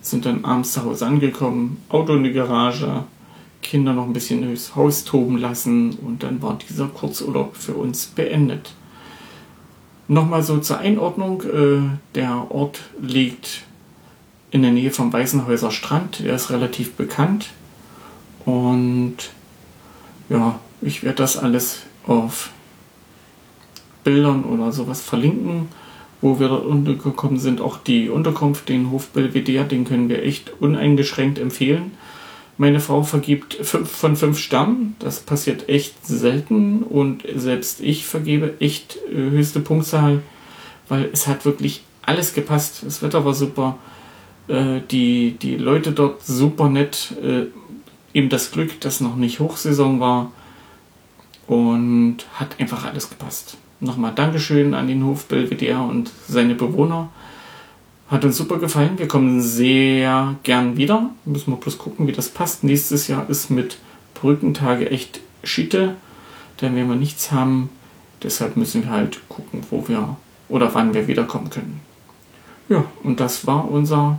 sind 0.00 0.26
dann 0.26 0.44
abends 0.44 0.72
zu 0.72 0.84
Hause 0.84 1.06
angekommen, 1.06 1.82
Auto 1.88 2.14
in 2.14 2.24
die 2.24 2.32
Garage, 2.32 3.04
Kinder 3.62 3.92
noch 3.92 4.06
ein 4.06 4.12
bisschen 4.12 4.42
durchs 4.42 4.76
Haus 4.76 5.04
toben 5.04 5.38
lassen 5.38 5.92
und 5.94 6.22
dann 6.22 6.40
war 6.40 6.58
dieser 6.58 6.86
Kurzurlaub 6.86 7.56
für 7.56 7.74
uns 7.74 8.06
beendet. 8.06 8.72
Nochmal 10.06 10.42
so 10.42 10.58
zur 10.58 10.78
Einordnung, 10.78 11.42
äh, 11.42 11.80
der 12.14 12.50
Ort 12.50 12.80
liegt 13.00 13.64
in 14.50 14.62
der 14.62 14.70
Nähe 14.70 14.90
vom 14.90 15.12
Weißenhäuser 15.12 15.70
Strand, 15.70 16.20
der 16.20 16.34
ist 16.34 16.50
relativ 16.50 16.94
bekannt 16.94 17.50
und 18.46 19.16
ja, 20.30 20.58
ich 20.80 21.02
werde 21.02 21.16
das 21.16 21.36
alles 21.36 21.80
auf 22.06 22.50
Bildern 24.04 24.44
oder 24.44 24.72
sowas 24.72 25.02
verlinken 25.02 25.68
wo 26.20 26.40
wir 26.40 26.48
dort 26.48 26.66
untergekommen 26.66 27.38
sind, 27.38 27.60
auch 27.60 27.76
die 27.78 28.08
Unterkunft, 28.08 28.68
den 28.68 28.90
Hof 28.90 29.08
Belvedere, 29.08 29.64
den 29.64 29.84
können 29.84 30.08
wir 30.08 30.22
echt 30.22 30.52
uneingeschränkt 30.60 31.38
empfehlen. 31.38 31.92
Meine 32.56 32.80
Frau 32.80 33.04
vergibt 33.04 33.54
5 33.54 33.88
von 33.88 34.16
5 34.16 34.36
Sternen. 34.36 34.96
Das 34.98 35.20
passiert 35.20 35.68
echt 35.68 36.04
selten 36.04 36.82
und 36.82 37.22
selbst 37.36 37.80
ich 37.80 38.04
vergebe 38.04 38.54
echt 38.58 38.98
äh, 39.12 39.14
höchste 39.14 39.60
Punktzahl, 39.60 40.22
weil 40.88 41.08
es 41.12 41.28
hat 41.28 41.44
wirklich 41.44 41.84
alles 42.02 42.34
gepasst. 42.34 42.82
Das 42.84 43.00
Wetter 43.00 43.24
war 43.24 43.34
super, 43.34 43.78
äh, 44.48 44.80
die, 44.90 45.36
die 45.40 45.56
Leute 45.56 45.92
dort 45.92 46.26
super 46.26 46.68
nett, 46.68 47.14
äh, 47.22 47.46
eben 48.12 48.28
das 48.28 48.50
Glück, 48.50 48.80
dass 48.80 49.00
noch 49.00 49.14
nicht 49.14 49.38
Hochsaison 49.38 50.00
war 50.00 50.32
und 51.46 52.18
hat 52.34 52.58
einfach 52.58 52.84
alles 52.84 53.08
gepasst. 53.08 53.56
Nochmal 53.80 54.12
Dankeschön 54.14 54.74
an 54.74 54.88
den 54.88 55.04
Hof 55.04 55.26
Belvedere 55.26 55.82
und 55.82 56.10
seine 56.26 56.54
Bewohner. 56.54 57.10
Hat 58.08 58.24
uns 58.24 58.36
super 58.36 58.58
gefallen. 58.58 58.98
Wir 58.98 59.06
kommen 59.06 59.40
sehr 59.40 60.36
gern 60.42 60.76
wieder. 60.76 61.10
Müssen 61.24 61.52
wir 61.52 61.58
bloß 61.58 61.78
gucken, 61.78 62.06
wie 62.06 62.12
das 62.12 62.28
passt. 62.28 62.64
Nächstes 62.64 63.06
Jahr 63.06 63.28
ist 63.28 63.50
mit 63.50 63.78
Brückentage 64.14 64.90
echt 64.90 65.20
Schiete. 65.44 65.94
Denn 66.60 66.74
wenn 66.74 66.88
wir 66.88 66.96
nichts 66.96 67.30
haben, 67.30 67.68
deshalb 68.22 68.56
müssen 68.56 68.84
wir 68.84 68.90
halt 68.90 69.20
gucken, 69.28 69.62
wo 69.70 69.86
wir 69.86 70.16
oder 70.48 70.74
wann 70.74 70.94
wir 70.94 71.06
wiederkommen 71.06 71.50
können. 71.50 71.80
Ja, 72.68 72.84
und 73.02 73.20
das 73.20 73.46
war 73.46 73.70
unser 73.70 74.18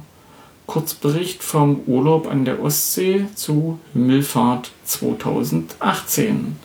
Kurzbericht 0.68 1.44
vom 1.44 1.82
Urlaub 1.88 2.28
an 2.32 2.46
der 2.46 2.62
Ostsee 2.62 3.26
zu 3.36 3.80
Himmelfahrt 3.94 4.72
2018. 4.86 6.56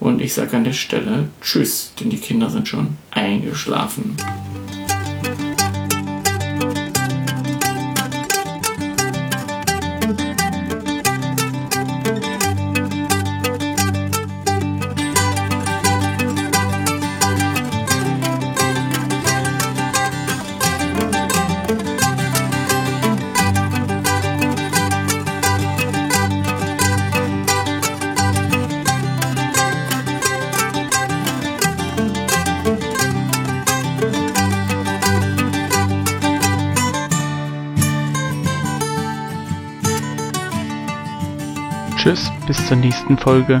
Und 0.00 0.20
ich 0.20 0.32
sage 0.32 0.56
an 0.56 0.64
der 0.64 0.72
Stelle 0.72 1.28
Tschüss, 1.42 1.92
denn 2.00 2.10
die 2.10 2.18
Kinder 2.18 2.48
sind 2.48 2.66
schon 2.66 2.96
eingeschlafen. 3.10 4.16
Nächsten 42.76 43.18
Folge. 43.18 43.60